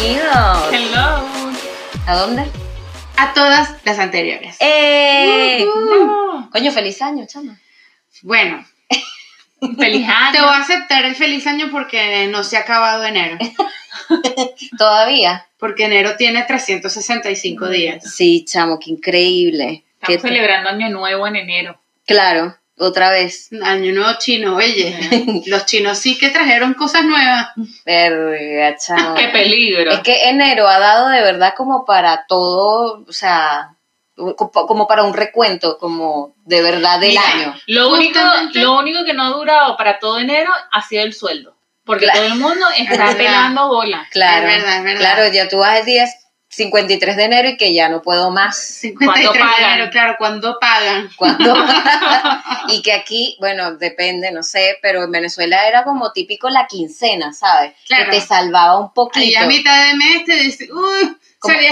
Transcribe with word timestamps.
Bienvenidos. 0.00 0.72
Hello. 0.72 1.26
¿A 2.06 2.16
dónde? 2.16 2.46
A 3.18 3.34
todas 3.34 3.76
las 3.84 3.98
anteriores. 3.98 4.56
¡Eh! 4.58 5.66
No. 5.66 6.48
Coño, 6.50 6.72
feliz 6.72 7.02
año, 7.02 7.26
chama. 7.26 7.60
Bueno, 8.22 8.64
Feliz 9.78 10.06
te 10.06 10.12
año. 10.12 10.46
voy 10.46 10.54
a 10.54 10.62
aceptar 10.62 11.04
el 11.04 11.14
feliz 11.16 11.46
año 11.46 11.68
porque 11.70 12.28
no 12.28 12.42
se 12.44 12.56
ha 12.56 12.60
acabado 12.60 13.04
enero. 13.04 13.36
¿Todavía? 14.78 15.46
Porque 15.58 15.84
enero 15.84 16.16
tiene 16.16 16.44
365 16.44 17.68
días. 17.68 18.02
Sí, 18.10 18.46
chamo, 18.46 18.78
qué 18.78 18.92
increíble. 18.92 19.84
Qué 20.02 20.14
Estamos 20.14 20.22
celebrando 20.34 20.70
Año 20.70 20.88
Nuevo 20.88 21.26
en 21.26 21.36
enero. 21.36 21.78
Claro, 22.06 22.56
otra 22.80 23.10
vez. 23.10 23.48
Año 23.62 23.92
nuevo 23.92 24.10
chino, 24.18 24.56
oye. 24.56 25.42
Los 25.46 25.66
chinos 25.66 25.98
sí 25.98 26.18
que 26.18 26.30
trajeron 26.30 26.74
cosas 26.74 27.04
nuevas. 27.04 27.48
Verga, 27.84 28.76
chamo. 28.76 29.14
Qué 29.14 29.28
peligro. 29.28 29.90
Es 29.92 30.00
que 30.00 30.28
enero 30.28 30.66
ha 30.68 30.78
dado 30.78 31.08
de 31.08 31.20
verdad 31.22 31.54
como 31.56 31.84
para 31.84 32.24
todo, 32.26 33.04
o 33.08 33.12
sea, 33.12 33.74
co- 34.16 34.50
como 34.50 34.86
para 34.86 35.02
un 35.04 35.14
recuento, 35.14 35.78
como 35.78 36.34
de 36.44 36.62
verdad 36.62 36.98
del 37.00 37.10
Mira, 37.10 37.22
año. 37.34 37.54
Lo 37.66 37.90
único, 37.92 38.18
lo 38.54 38.78
único 38.78 39.04
que 39.04 39.14
no 39.14 39.24
ha 39.24 39.30
durado 39.30 39.76
para 39.76 39.98
todo 39.98 40.18
enero 40.18 40.50
ha 40.72 40.82
sido 40.82 41.04
el 41.04 41.12
sueldo. 41.14 41.54
Porque 41.84 42.04
Claro. 42.04 42.20
todo 42.20 42.28
el 42.34 42.38
mundo 42.38 42.66
está 42.78 43.14
pelando 43.16 43.68
bola. 43.68 44.06
Claro, 44.10 44.46
Es 44.48 44.56
verdad, 44.62 44.76
es 44.78 44.84
verdad. 44.84 45.00
claro, 45.00 45.32
ya 45.32 45.48
tú 45.48 45.58
vas 45.58 45.78
el 45.80 45.86
día 45.86 46.04
53 46.52 47.16
de 47.16 47.24
enero 47.24 47.48
y 47.48 47.56
que 47.56 47.72
ya 47.72 47.88
no 47.88 48.02
puedo 48.02 48.30
más. 48.32 48.56
53 48.56 49.06
¿Cuándo 49.06 49.32
de 49.32 49.38
pagan? 49.38 49.72
enero, 49.72 49.90
claro, 49.90 50.16
cuando 50.18 50.58
pagan. 50.60 51.08
Cuando 51.16 51.54
y 52.68 52.82
que 52.82 52.92
aquí, 52.92 53.36
bueno, 53.38 53.76
depende, 53.76 54.32
no 54.32 54.42
sé, 54.42 54.76
pero 54.82 55.04
en 55.04 55.12
Venezuela 55.12 55.68
era 55.68 55.84
como 55.84 56.12
típico 56.12 56.50
la 56.50 56.66
quincena, 56.66 57.32
¿sabes? 57.32 57.72
Claro. 57.86 58.06
Que 58.06 58.18
te 58.18 58.20
salvaba 58.20 58.78
un 58.80 58.92
poquito. 58.92 59.38
a 59.38 59.46
mitad 59.46 59.86
de 59.86 59.94
mes 59.94 60.24
te 60.24 60.34
dice, 60.34 60.68
uy, 60.72 61.16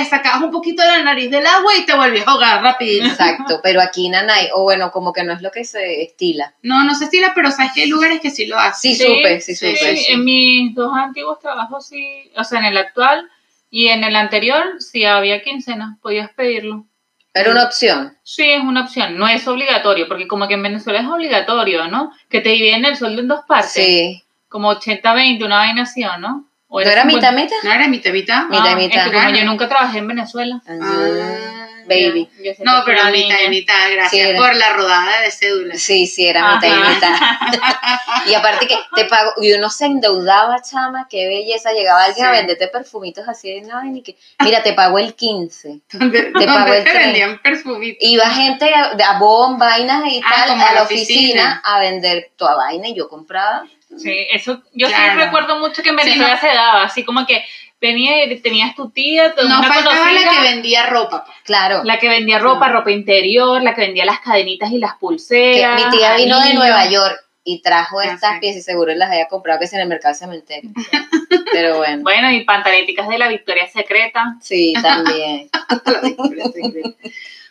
sacabas 0.09 0.43
un 0.43 0.53
poquito 0.53 0.85
la 0.85 1.03
nariz 1.03 1.29
del 1.29 1.45
agua 1.45 1.77
y 1.77 1.85
te 1.85 1.95
volvías 1.95 2.29
a 2.29 2.31
ahogar 2.31 2.63
rápido. 2.63 3.05
Exacto, 3.05 3.59
pero 3.61 3.81
aquí 3.81 4.09
nanay, 4.09 4.51
o 4.55 4.63
bueno, 4.63 4.93
como 4.93 5.13
que 5.13 5.25
no 5.25 5.33
es 5.33 5.43
lo 5.43 5.51
que 5.51 5.65
se 5.65 6.03
estila. 6.03 6.55
No, 6.63 6.85
no 6.85 6.95
se 6.95 7.07
estila, 7.07 7.33
pero 7.35 7.51
sabes 7.51 7.73
que 7.75 7.83
hay 7.83 7.89
lugares 7.89 8.21
que 8.21 8.31
sí 8.31 8.47
lo 8.47 8.57
hacen. 8.57 8.95
Sí, 8.95 9.05
supe, 9.05 9.41
sí, 9.41 9.57
sí, 9.57 9.77
supe. 9.77 9.97
sí. 9.97 10.13
En 10.13 10.25
mis 10.25 10.73
dos 10.75 10.97
antiguos 10.97 11.41
trabajos 11.41 11.89
sí, 11.89 12.31
o 12.37 12.45
sea, 12.45 12.61
en 12.61 12.67
el 12.67 12.77
actual 12.77 13.29
y 13.71 13.89
en 13.89 14.05
el 14.05 14.17
anterior 14.17 14.63
sí 14.79 15.05
había 15.05 15.43
quincena, 15.43 15.99
podías 16.03 16.31
pedirlo. 16.33 16.87
Era 17.35 17.53
una 17.53 17.65
opción. 17.65 18.17
Sí, 18.23 18.51
es 18.51 18.63
una 18.63 18.83
opción, 18.83 19.17
no 19.17 19.29
es 19.29 19.47
obligatorio, 19.47 20.09
porque 20.09 20.27
como 20.27 20.49
que 20.49 20.55
en 20.55 20.63
Venezuela 20.63 21.01
es 21.01 21.07
obligatorio, 21.07 21.87
¿no? 21.89 22.13
Que 22.29 22.41
te 22.41 22.49
dividen 22.51 22.85
el 22.85 22.97
sueldo 22.97 23.21
en 23.21 23.29
dos 23.29 23.41
partes, 23.47 23.73
Sí. 23.73 24.23
como 24.49 24.71
80-20, 24.73 25.45
una 25.45 25.59
vaina 25.59 25.83
así, 25.83 26.03
¿o 26.05 26.17
no? 26.19 26.48
¿O 26.71 26.81
¿No 26.83 26.91
era 26.91 27.03
50? 27.03 27.33
mitad, 27.33 27.33
mitad? 27.33 27.57
¿No 27.63 27.73
era 27.73 27.89
mitad, 27.89 28.11
mitad? 28.13 28.45
Mitad 28.49 28.65
y 28.65 28.73
Ah, 28.73 28.77
mitad. 28.77 28.99
Es 28.99 29.05
que 29.05 29.11
como 29.13 29.23
Claro. 29.29 29.39
yo 29.39 29.45
nunca 29.45 29.69
trabajé 29.69 29.99
en 29.99 30.09
Venezuela. 30.09 30.61
Ah, 30.69 31.67
baby. 31.87 32.29
Yo 32.45 32.53
No, 32.63 32.83
pero 32.85 33.05
mitad 33.11 33.37
y 33.47 33.49
mitad, 33.49 33.91
gracias 33.91 34.11
Sí, 34.11 34.21
era. 34.21 34.39
por 34.39 34.55
la 34.55 34.75
rodada 34.75 35.23
de 35.23 35.31
cédula. 35.31 35.75
Sí, 35.79 36.07
sí, 36.07 36.27
era 36.27 36.57
mitad 36.57 36.69
y 36.69 36.95
mitad. 36.95 37.15
Y 38.27 38.35
aparte 38.35 38.67
que 38.67 38.77
te 38.95 39.07
pago, 39.07 39.33
y 39.41 39.53
uno 39.55 39.71
se 39.71 39.87
endeudaba, 39.87 40.61
chama, 40.61 41.07
qué 41.09 41.27
belleza. 41.27 41.73
Llegaba 41.73 42.05
alguien 42.05 42.27
a 42.27 42.31
venderte 42.33 42.69
perfumitos 42.69 43.27
así 43.27 43.51
de 43.51 43.63
nada, 43.63 43.85
y 43.87 44.03
que, 44.03 44.17
mira, 44.45 44.63
te 44.63 44.75
pago 44.75 44.99
el 44.99 45.15
15. 45.15 45.81
Donde, 45.93 46.23
Te 46.25 46.47
donde 46.47 46.79
el 46.79 46.85
te 46.85 46.91
tren. 46.91 47.03
vendían 47.05 47.39
perfumitos. 47.39 47.97
Iba 48.07 48.29
gente 48.29 48.71
a, 48.75 48.91
a 48.93 49.19
vainas 49.57 50.03
y 50.13 50.21
Ah, 50.23 50.35
tal, 50.37 50.49
como 50.51 50.63
a 50.63 50.67
a 50.69 50.73
la 50.73 50.81
la 50.81 50.83
oficina, 50.83 51.17
oficina. 51.23 51.63
a 51.65 51.81
vender 51.81 52.31
toda 52.37 52.57
vaina 52.57 52.89
y 52.89 52.95
yo 52.95 53.09
compraba. 53.09 53.65
Sí, 53.97 54.27
eso, 54.33 54.63
yo 54.75 54.87
sí 54.89 54.93
Claro. 54.95 55.21
recuerdo 55.25 55.59
mucho 55.59 55.83
que 55.83 55.89
en 55.91 55.99
Sí, 55.99 56.05
Venezuela 56.05 56.35
no. 56.35 56.41
se 56.41 56.47
daba, 56.49 56.83
así 56.85 57.05
como 57.05 57.27
que 57.27 57.45
venía 57.81 58.25
y 58.25 58.41
tenías 58.41 58.75
tu 58.75 58.91
tía, 58.91 59.35
tu- 59.35 59.47
No 59.49 59.61
una 59.61 59.69
faltaba 59.73 60.13
la 60.13 60.31
que 60.31 60.41
vendía 60.41 60.87
ropa. 60.87 61.25
Claro. 61.45 61.83
la 61.85 61.99
que 61.99 62.09
vendía 62.09 62.39
ropa, 62.39 62.69
ropa 62.69 62.91
interior, 62.91 63.63
la 63.63 63.75
que 63.75 63.83
vendía 63.83 64.05
las 64.05 64.21
cadenitas 64.21 64.71
y 64.73 64.79
las 64.79 64.93
que 64.95 64.99
pulseras. 65.01 65.83
mi 65.85 65.91
tía 65.97 66.17
vino 66.17 66.41
de. 66.41 66.55
Nueva 66.55 66.89
York 66.91 67.19
y 67.45 67.63
trajo 67.63 68.01
Ah, 68.01 68.07
estas 68.07 68.35
sí. 68.35 68.41
piezas 68.41 68.61
y 68.61 68.63
seguro 68.63 68.95
las 68.95 69.11
había 69.11 69.27
comprado 69.29 69.59
que 69.59 69.65
es 69.65 69.73
en 69.73 69.81
el 69.81 69.89
mercado 69.89 70.15
cementerio. 70.15 70.71
Pero 71.53 71.79
bueno, 71.79 72.03
Bueno, 72.03 72.31
y 72.31 72.45
pantaleticas 72.45 73.09
de 73.09 73.19
la 73.19 73.29
Victoria 73.29 73.67
Secreta. 73.69 74.37
sí, 74.43 74.75
también. 74.83 75.49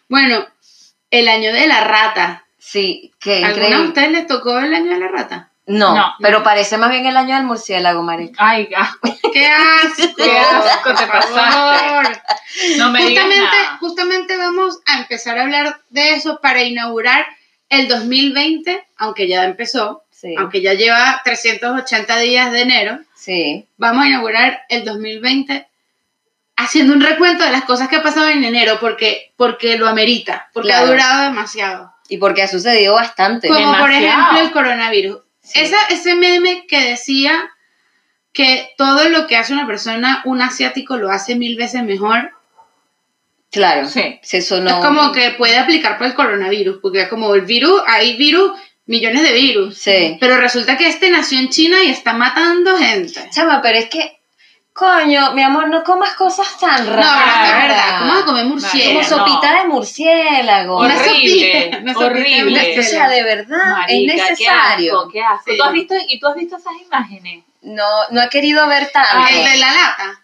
bueno, 0.10 0.46
el 1.12 1.28
año 1.28 1.54
de 1.54 1.68
la 1.68 1.84
rata. 1.84 2.46
Sí, 2.60 3.14
qué 3.20 3.38
¿Alguna 3.38 3.54
de 3.54 3.60
increíble. 3.68 3.88
ustedes 3.88 4.12
les 4.12 4.28
tocó 4.28 4.58
el 4.60 4.74
año 4.74 4.92
de 4.94 5.00
la 5.00 5.08
rata? 5.08 5.47
No, 5.68 5.94
No. 5.96 6.14
pero 6.22 6.44
parece 6.44 6.78
más 6.78 6.90
bien 6.90 7.06
el 7.06 7.18
año 7.18 7.36
del 7.36 7.44
murciélago, 7.44 8.02
marica. 8.02 8.36
Ay, 8.40 8.70
asco. 8.76 9.10
¡Qué 9.34 9.46
asco! 9.48 10.14
Qué 10.18 10.38
asco, 10.40 10.94
te 10.96 11.06
pasaste. 11.08 12.22
No 12.78 12.90
me 12.92 13.00
digas 13.06 13.26
Justamente, 13.26 13.58
nada. 13.58 13.78
justamente 13.80 14.38
vamos 14.38 14.80
a 14.86 15.00
empezar 15.00 15.38
a 15.38 15.44
hablar 15.44 15.82
de 15.90 16.14
eso 16.14 16.40
para 16.42 16.64
inaugurar 16.64 17.26
el 17.70 17.88
2020, 17.90 18.88
aunque 18.98 19.28
ya 19.28 19.44
empezó, 19.44 20.04
Sí, 20.10 20.34
aunque 20.38 20.62
ya 20.62 20.74
lleva 20.74 21.22
380 21.26 22.18
días 22.20 22.52
de 22.52 22.62
enero, 22.62 23.00
sí. 23.14 23.68
vamos 23.78 24.06
a 24.06 24.08
inaugurar 24.08 24.62
el 24.70 24.84
2020 24.86 25.68
haciendo 26.56 26.94
un 26.94 27.02
recuento 27.02 27.44
de 27.44 27.52
las 27.52 27.66
cosas 27.66 27.88
que 27.88 27.98
ha 27.98 28.04
pasado 28.04 28.30
en 28.30 28.44
enero, 28.44 28.78
porque, 28.80 29.32
porque 29.38 29.78
lo 29.78 29.88
amerita, 29.88 30.50
porque 30.54 30.70
Claro. 30.70 30.86
ha 30.86 30.90
durado 30.90 31.24
demasiado. 31.26 31.94
Y 32.10 32.18
porque 32.18 32.42
ha 32.42 32.48
sucedido 32.48 32.96
bastante. 32.96 33.48
Como 33.50 33.78
por 33.78 33.92
ejemplo 33.92 34.40
el 34.40 34.52
coronavirus. 34.52 35.20
Sí. 35.48 35.60
Esa, 35.62 35.78
ese 35.90 36.16
meme 36.16 36.66
que 36.68 36.82
decía 36.82 37.50
que 38.34 38.70
todo 38.78 39.10
lo 39.10 39.28
que 39.28 39.36
hace 39.38 39.54
una 39.54 39.66
persona, 39.66 40.22
un 40.26 40.42
asiático, 40.42 40.98
lo 40.98 41.10
hace 41.10 41.36
mil 41.36 41.56
veces 41.58 41.84
mejor. 41.84 42.32
Claro, 43.52 43.88
Sí. 43.88 44.20
se 44.22 44.42
sonó. 44.42 44.70
Es 44.70 44.86
como 44.86 45.12
que 45.12 45.32
puede 45.32 45.58
aplicar 45.58 45.98
para 45.98 46.10
el 46.10 46.16
coronavirus, 46.16 46.80
porque 46.82 47.04
es 47.04 47.08
como 47.08 47.34
el 47.34 47.42
virus, 47.42 47.82
hay 47.88 48.16
virus, 48.18 48.52
millones 48.86 49.24
de 49.24 49.32
virus. 49.32 49.78
Sí. 49.78 50.18
Pero 50.20 50.38
resulta 50.38 50.78
que 50.78 50.88
este 50.88 51.10
nació 51.10 51.40
en 51.40 51.50
China 51.50 51.78
y 51.84 51.90
está 51.90 52.14
matando 52.14 52.78
gente. 52.78 53.28
Chama, 53.32 53.62
pero 53.62 53.78
es 53.80 53.90
que, 53.90 54.17
coño, 54.78 55.32
mi 55.34 55.42
amor, 55.42 55.68
no 55.70 55.84
comas 55.84 56.14
cosas 56.14 56.48
tan 56.60 56.86
No, 56.86 56.96
raras. 56.96 57.42
verdad, 57.42 57.68
verdad. 57.68 58.00
¿Cómo 58.00 58.12
vas 58.14 58.22
a 58.22 58.26
comer 58.26 58.44
Como 58.44 58.56
murciélago? 58.56 59.04
so- 59.04 59.18
sopita 59.18 59.54
de 59.56 59.68
murciélago. 59.68 60.78
Una 60.80 60.96
Horrible, 60.96 61.62
sopita, 61.64 61.78
una 61.80 61.94
sopita 61.94 62.06
horrible. 62.06 62.80
O 62.80 62.84
sea, 62.84 63.10
de 63.10 63.24
verdad, 63.24 63.58
Marica, 63.72 64.14
es 64.14 64.22
qué 64.22 64.30
necesario. 64.30 64.98
asco, 65.00 65.12
qué 65.12 65.22
asco. 65.24 65.44
Sí. 65.52 65.58
¿Tú 65.58 65.64
has 65.64 65.72
visto, 65.74 65.96
¿Y 66.08 66.20
tú 66.20 66.28
has 66.28 66.36
visto 66.36 66.58
esas 66.58 66.74
imágenes? 66.86 67.44
No, 67.64 67.84
no 68.12 68.22
he 68.22 68.30
querido 68.30 68.68
ver 68.68 68.90
tanto. 68.92 69.10
El 69.30 69.44
de 69.44 69.58
la 69.58 69.72
lata. 69.74 70.22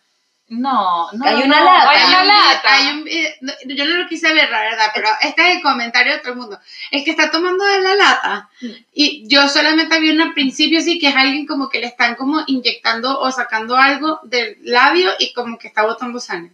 No, 0.59 1.11
no. 1.13 1.25
Hay 1.25 1.35
una 1.43 1.59
no, 1.59 1.65
lata. 1.65 1.89
Hay 1.89 2.03
una 2.07 2.21
un- 2.21 2.27
lata. 2.27 2.73
hay 2.73 2.87
un 2.93 3.03
video- 3.03 3.31
no, 3.41 3.53
yo 3.75 3.85
no 3.85 3.97
lo 3.97 4.07
quise 4.07 4.33
ver, 4.33 4.49
la 4.49 4.61
verdad, 4.61 4.91
pero 4.93 5.07
este 5.21 5.41
es 5.49 5.55
el 5.57 5.61
comentario 5.61 6.13
de 6.13 6.19
todo 6.19 6.33
el 6.33 6.37
mundo. 6.39 6.59
El 6.91 7.03
que 7.03 7.11
está 7.11 7.31
tomando 7.31 7.63
de 7.65 7.81
la 7.81 7.95
lata. 7.95 8.49
Y 8.93 9.27
yo 9.27 9.47
solamente 9.47 9.99
vi 9.99 10.11
un 10.11 10.33
principio 10.33 10.79
así 10.79 10.99
que 10.99 11.09
es 11.09 11.15
alguien 11.15 11.45
como 11.45 11.69
que 11.69 11.79
le 11.79 11.87
están 11.87 12.15
como 12.15 12.43
inyectando 12.47 13.19
o 13.19 13.31
sacando 13.31 13.75
algo 13.77 14.19
del 14.23 14.57
labio 14.63 15.11
y 15.19 15.33
como 15.33 15.57
que 15.57 15.67
está 15.67 15.83
botando 15.83 16.19
sangre. 16.19 16.53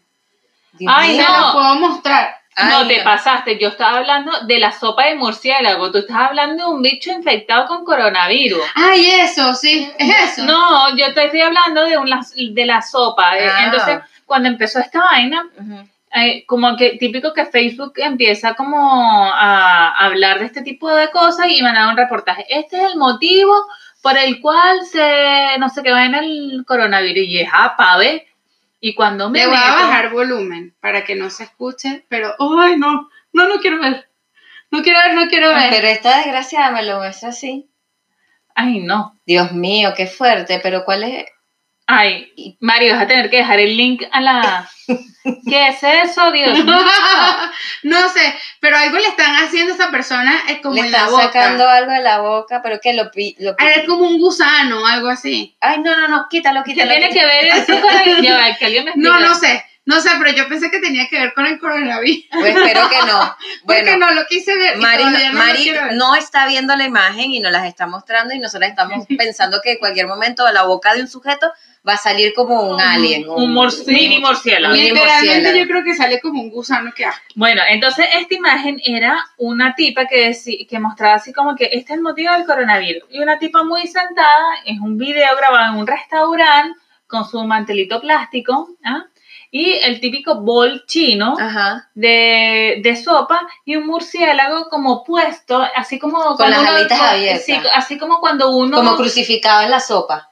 Dios 0.73 0.93
Ay, 0.95 1.17
no. 1.17 1.47
lo 1.47 1.53
puedo 1.53 1.75
mostrar. 1.75 2.35
No, 2.57 2.87
te 2.87 3.01
pasaste. 3.03 3.57
Yo 3.57 3.69
estaba 3.69 3.99
hablando 3.99 4.31
de 4.41 4.59
la 4.59 4.71
sopa 4.71 5.05
de 5.05 5.15
murciélago. 5.15 5.91
Tú 5.91 5.99
estás 5.99 6.17
hablando 6.17 6.65
de 6.65 6.73
un 6.73 6.81
bicho 6.81 7.11
infectado 7.11 7.67
con 7.67 7.85
coronavirus. 7.85 8.61
Ay, 8.75 9.05
eso, 9.21 9.53
sí, 9.53 9.89
es 9.97 10.31
eso. 10.31 10.45
No, 10.45 10.95
yo 10.97 11.13
te 11.13 11.25
estoy 11.25 11.41
hablando 11.41 11.85
de, 11.85 11.97
una, 11.97 12.21
de 12.51 12.65
la 12.65 12.81
sopa. 12.81 13.37
Eh, 13.37 13.49
Ah. 13.49 13.65
Entonces, 13.65 13.99
cuando 14.25 14.49
empezó 14.49 14.79
esta 14.79 14.99
vaina, 14.99 15.47
eh, 16.15 16.43
como 16.45 16.75
que 16.75 16.97
típico 16.97 17.33
que 17.33 17.45
Facebook 17.45 17.93
empieza 17.97 18.55
como 18.55 19.31
a 19.31 19.89
hablar 20.05 20.39
de 20.39 20.45
este 20.45 20.61
tipo 20.61 20.89
de 20.89 21.09
cosas 21.11 21.47
y 21.49 21.61
mandar 21.61 21.89
un 21.89 21.97
reportaje. 21.97 22.45
Este 22.49 22.77
es 22.77 22.91
el 22.91 22.97
motivo 22.97 23.53
por 24.01 24.17
el 24.17 24.39
cual 24.41 24.85
se, 24.85 25.57
no 25.59 25.69
sé 25.69 25.83
qué 25.83 25.91
va 25.91 26.05
en 26.05 26.15
el 26.15 26.63
coronavirus. 26.65 27.23
Y 27.25 27.39
es, 27.39 27.49
ah, 27.51 27.75
pa' 27.77 27.97
ver. 27.97 28.25
Y 28.79 28.95
cuando 28.95 29.29
me 29.29 29.39
Le 29.39 29.47
voy 29.47 29.57
a 29.57 29.73
bajar 29.73 30.09
volumen 30.11 30.75
para 30.79 31.03
que 31.03 31.15
no 31.15 31.29
se 31.29 31.43
escuche, 31.43 32.05
pero, 32.07 32.33
ay, 32.39 32.77
no, 32.77 33.09
no, 33.33 33.47
no 33.47 33.59
quiero 33.59 33.79
ver. 33.79 34.09
No 34.71 34.81
quiero 34.83 34.99
ver, 34.99 35.13
no 35.15 35.27
quiero 35.27 35.49
ver. 35.49 35.69
Pero 35.69 35.87
esta 35.87 36.17
desgraciada 36.17 36.71
me 36.71 36.83
lo 36.83 36.97
muestra 36.97 37.29
así. 37.29 37.69
Ay, 38.55 38.79
no. 38.79 39.19
Dios 39.25 39.51
mío, 39.51 39.93
qué 39.95 40.07
fuerte, 40.07 40.59
pero 40.61 40.85
¿cuál 40.85 41.03
es? 41.03 41.25
Ay, 41.91 42.55
Mario, 42.59 42.93
vas 42.93 43.03
a 43.03 43.07
tener 43.07 43.31
que 43.31 43.37
dejar 43.37 43.59
el 43.59 43.75
link 43.75 44.03
a 44.11 44.21
la... 44.21 44.69
¿Qué 45.47 45.67
es 45.69 45.81
eso, 45.81 46.31
Dios 46.31 46.63
mío? 46.63 46.75
no 47.83 48.09
sé, 48.09 48.35
pero 48.59 48.77
algo 48.77 48.97
le 48.97 49.07
están 49.07 49.35
haciendo 49.37 49.73
a 49.73 49.75
esa 49.75 49.89
persona 49.89 50.33
es 50.49 50.59
como 50.61 50.75
Le 50.75 50.81
en 50.81 50.91
la 50.91 50.97
están 50.99 51.11
boca. 51.11 51.23
sacando 51.23 51.67
algo 51.67 51.91
de 51.91 52.01
la 52.01 52.19
boca, 52.19 52.61
pero 52.61 52.79
que 52.79 52.93
lo 52.93 53.09
pi, 53.09 53.35
lo 53.39 53.55
pi- 53.55 53.63
Ah, 53.65 53.71
Es 53.71 53.87
como 53.87 54.05
un 54.05 54.19
gusano, 54.19 54.85
algo 54.85 55.07
así. 55.09 55.57
Ay, 55.61 55.79
no, 55.79 55.95
no, 55.97 56.07
no, 56.07 56.27
quítalo, 56.29 56.63
¿Qué 56.63 56.73
quítalo. 56.73 56.91
tiene 56.91 57.09
que 57.09 57.25
ver 57.25 57.45
eso 57.45 57.81
con 57.81 57.91
el... 58.05 58.21
Ya 58.23 58.37
va, 58.37 58.55
que 58.55 58.65
alguien 58.65 58.85
me 58.85 58.91
No, 58.95 59.19
no 59.19 59.33
sé. 59.33 59.65
No 59.85 59.99
sé, 60.01 60.11
pero 60.19 60.29
yo 60.37 60.47
pensé 60.47 60.69
que 60.69 60.77
tenía 60.79 61.07
que 61.07 61.19
ver 61.19 61.33
con 61.33 61.47
el 61.47 61.57
coronavirus. 61.57 62.25
Pues 62.31 62.55
espero 62.55 62.87
que 62.89 62.97
no. 63.07 63.35
Porque 63.65 63.81
Bueno, 63.95 64.05
no 64.05 64.11
lo 64.11 64.27
quise 64.27 64.55
ver. 64.55 64.77
Mari, 64.77 65.03
no 65.05 65.33
Mari 65.33 65.71
ver. 65.71 65.93
no 65.93 66.13
está 66.15 66.45
viendo 66.45 66.75
la 66.75 66.83
imagen 66.85 67.31
y 67.31 67.39
nos 67.39 67.51
las 67.51 67.65
está 67.65 67.87
mostrando 67.87 68.35
y 68.35 68.39
nosotros 68.39 68.69
estamos 68.69 69.07
pensando 69.17 69.59
que 69.63 69.71
en 69.73 69.77
cualquier 69.79 70.05
momento 70.05 70.45
de 70.45 70.53
la 70.53 70.61
boca 70.63 70.93
de 70.93 71.01
un 71.01 71.07
sujeto 71.07 71.51
va 71.87 71.93
a 71.93 71.97
salir 71.97 72.33
como 72.33 72.61
un 72.71 72.81
alien. 72.81 73.27
Un 73.29 73.53
mor- 73.53 73.71
mini 73.87 74.19
murciélago. 74.19 74.73
mini 74.73 74.89
Literalmente 74.89 75.25
murciélago. 75.27 75.57
yo 75.57 75.67
creo 75.67 75.83
que 75.83 75.95
sale 75.95 76.19
como 76.19 76.41
un 76.41 76.49
gusano 76.49 76.91
que 76.95 77.05
asco. 77.05 77.23
Bueno, 77.35 77.61
entonces 77.69 78.05
esta 78.19 78.33
imagen 78.33 78.81
era 78.83 79.17
una 79.37 79.75
tipa 79.75 80.05
que, 80.05 80.35
que 80.69 80.79
mostraba 80.79 81.15
así 81.15 81.31
como 81.33 81.55
que 81.55 81.65
este 81.65 81.93
es 81.93 81.97
el 81.97 82.01
motivo 82.01 82.33
del 82.33 82.45
coronavirus. 82.45 83.03
Y 83.09 83.19
una 83.19 83.39
tipa 83.39 83.63
muy 83.63 83.87
sentada, 83.87 84.45
es 84.65 84.79
un 84.79 84.97
video 84.97 85.35
grabado 85.37 85.73
en 85.73 85.79
un 85.79 85.87
restaurante 85.87 86.77
con 87.07 87.27
su 87.27 87.43
mantelito 87.43 87.99
plástico, 88.01 88.69
¿ah? 88.85 89.05
y 89.51 89.71
el 89.71 89.99
típico 89.99 90.41
bol 90.41 90.83
chino 90.85 91.35
de, 91.95 92.81
de 92.83 92.95
sopa 92.95 93.41
y 93.65 93.75
un 93.77 93.87
murciélago 93.87 94.69
como 94.69 95.03
puesto, 95.03 95.65
así 95.75 95.97
como... 95.97 96.35
cuando 96.35 96.49
las 96.57 96.59
uno- 96.61 96.71
alitas 96.77 97.01
abiertas. 97.01 97.45
sí, 97.45 97.59
así 97.73 97.97
como 97.97 98.19
cuando 98.19 98.51
uno... 98.55 98.77
Como 98.77 98.95
crucificado 98.95 99.63
en 99.63 99.71
la 99.71 99.79
sopa. 99.79 100.28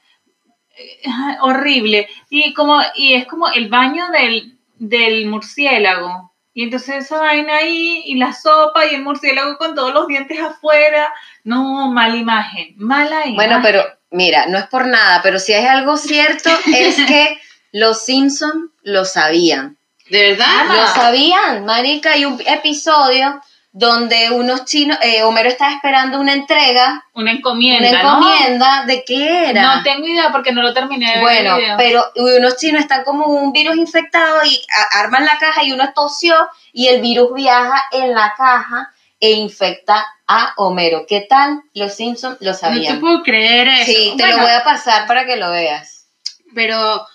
Ajá, 1.06 1.38
horrible. 1.42 2.08
Y 2.30 2.54
como, 2.54 2.82
y 2.96 3.14
es 3.14 3.26
como 3.28 3.50
el 3.50 3.70
baño 3.70 4.10
del, 4.12 4.58
del 4.76 5.26
murciélago. 5.28 6.34
Y 6.54 6.64
entonces 6.64 7.06
esa 7.06 7.20
vaina 7.20 7.58
ahí, 7.58 8.02
y 8.06 8.16
la 8.16 8.34
sopa, 8.34 8.86
y 8.86 8.96
el 8.96 9.04
murciélago 9.04 9.58
con 9.58 9.76
todos 9.76 9.94
los 9.94 10.08
dientes 10.08 10.40
afuera. 10.40 11.14
No, 11.44 11.92
mala 11.92 12.16
imagen, 12.16 12.74
mala 12.78 13.28
imagen. 13.28 13.36
Bueno, 13.36 13.60
pero 13.62 13.84
mira, 14.10 14.48
no 14.48 14.58
es 14.58 14.66
por 14.66 14.88
nada, 14.88 15.22
pero 15.22 15.40
si 15.40 15.54
hay 15.54 15.66
algo 15.66 15.98
cierto 15.98 16.50
es 16.74 16.96
que 17.08 17.40
los 17.72 18.04
Simpsons 18.06 18.72
lo 18.82 19.06
sabían. 19.06 19.78
¿De 20.10 20.32
verdad? 20.32 20.66
Lo 20.68 20.88
sabían, 20.88 21.66
marica. 21.66 22.14
Hay 22.14 22.26
un 22.26 22.42
episodio 22.46 23.42
donde 23.80 24.32
unos 24.32 24.66
chinos, 24.66 24.98
eh, 25.04 25.22
Homero 25.22 25.50
estaba 25.50 25.72
esperando 25.72 26.20
una 26.20 26.34
entrega, 26.34 27.06
Una 27.14 27.32
encomienda, 27.32 27.88
una 27.90 28.00
encomienda, 28.02 28.86
¿de 28.88 29.04
qué 29.06 29.50
era? 29.52 29.76
¿no? 29.76 29.84
Tengo 29.84 30.08
idea 30.08 30.32
porque 30.32 30.52
no 30.52 30.64
lo 30.64 30.74
terminé 30.74 31.06
de 31.06 31.12
ver 31.14 31.22
Bueno, 31.22 31.56
el 31.58 31.62
video. 31.62 31.78
pero 31.78 32.04
unos 32.16 32.58
chinos 32.58 32.82
están 32.82 33.04
como 33.04 33.28
un 33.28 33.52
virus 33.52 33.78
infectado 33.78 34.44
y 34.46 34.60
arman 35.00 35.26
la 35.26 35.38
caja 35.38 35.64
y 35.64 35.74
uno 35.74 35.94
tosió 35.94 36.36
y 36.74 36.88
el 36.88 37.02
virus 37.02 37.32
viaja 37.36 37.84
en 37.92 38.16
la 38.16 38.34
caja 38.36 38.92
e 39.20 39.32
infecta 39.34 40.04
a 40.26 40.54
Homero. 40.58 41.06
¿Qué 41.08 41.22
tal? 41.30 41.62
Los 41.76 41.94
Simpsons 41.94 42.38
lo 42.40 42.48
No 42.50 42.56
te 42.56 42.60
sabían. 42.60 43.00
puedo 43.00 43.22
creer 43.22 43.68
eso. 43.68 43.86
sí, 43.86 44.14
te 44.18 44.24
Bueno, 44.24 44.38
lo 44.38 44.44
voy 44.44 44.52
a 44.54 44.64
pasar 44.64 45.06
para 45.06 45.26
que 45.28 45.36
lo 45.36 45.52
veas. 45.52 46.08
Pero, 46.56 47.06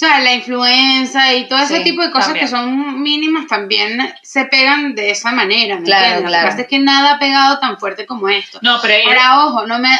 o 0.00 0.06
sea, 0.06 0.20
la 0.20 0.32
influenza 0.32 1.34
y 1.34 1.48
todo 1.48 1.58
ese 1.58 1.78
Sí, 1.78 1.82
tipo 1.84 2.02
de 2.02 2.12
cosas 2.12 2.26
también. 2.28 2.46
que 2.46 2.50
son 2.52 3.02
mínimas 3.02 3.48
también 3.48 3.98
se 4.22 4.44
pegan 4.44 4.94
de 4.94 5.10
esa 5.10 5.32
manera, 5.32 5.76
¿me 5.80 5.82
Claro, 5.86 6.04
entiendes? 6.04 6.22
Lo 6.22 6.28
claro. 6.28 6.44
que 6.44 6.50
pasa 6.52 6.62
es 6.62 6.68
que 6.68 6.78
nada 6.78 7.14
ha 7.14 7.18
pegado 7.18 7.58
tan 7.58 7.78
fuerte 7.78 8.06
como 8.06 8.28
esto. 8.28 8.60
No, 8.62 8.78
pero 8.80 8.94
Ahora, 9.08 9.46
ojo, 9.46 9.66
no 9.66 9.80
me, 9.80 9.90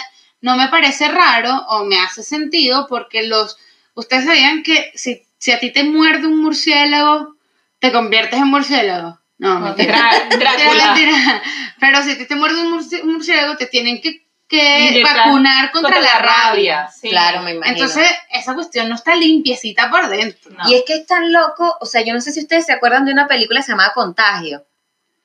no 0.40 0.56
me 0.56 0.68
parece 0.68 1.08
raro 1.08 1.52
o 1.68 1.84
me 1.84 1.98
hace 1.98 2.22
sentido 2.22 2.86
porque 2.88 3.24
los, 3.26 3.56
ustedes 3.94 4.24
sabían 4.26 4.62
que 4.62 4.92
si, 4.94 5.22
si 5.36 5.50
a 5.50 5.58
ti 5.58 5.72
te 5.72 5.82
muerde 5.82 6.28
un 6.28 6.42
murciélago, 6.42 7.34
te 7.80 7.90
conviertes 7.90 8.38
en 8.38 8.46
murciélago. 8.46 9.18
No, 9.38 9.58
mentira. 9.58 9.98
Drá- 9.98 10.28
Drácula. 10.38 10.92
Mentira. 10.94 11.42
Pero 11.80 12.02
si 12.04 12.10
a 12.12 12.18
ti 12.18 12.24
te 12.26 12.36
muerde 12.36 12.60
un 12.62 13.12
murciélago, 13.12 13.56
te 13.56 13.66
tienen 13.66 14.00
que, 14.00 14.24
que 14.48 14.88
Inyectar 14.88 15.16
vacunar 15.26 15.70
contra, 15.72 16.00
la 16.00 16.18
rabia. 16.18 16.88
sí. 16.90 17.10
Claro, 17.10 17.42
me 17.42 17.52
imagino. 17.52 17.76
Entonces, 17.76 18.10
esa 18.30 18.54
cuestión 18.54 18.88
no 18.88 18.94
está 18.94 19.14
limpiecita 19.14 19.90
por 19.90 20.08
dentro. 20.08 20.50
No, 20.52 20.68
Y 20.70 20.74
es 20.74 20.84
que 20.86 20.94
es 20.94 21.06
tan 21.06 21.30
loco, 21.32 21.76
o 21.80 21.86
sea, 21.86 22.00
yo 22.00 22.14
no 22.14 22.20
sé 22.20 22.32
si 22.32 22.40
ustedes 22.40 22.64
se 22.66 22.72
acuerdan 22.72 23.04
de 23.04 23.12
una 23.12 23.26
película 23.28 23.60
que 23.60 23.64
se 23.66 23.72
llama 23.72 23.92
Contagio, 23.94 24.64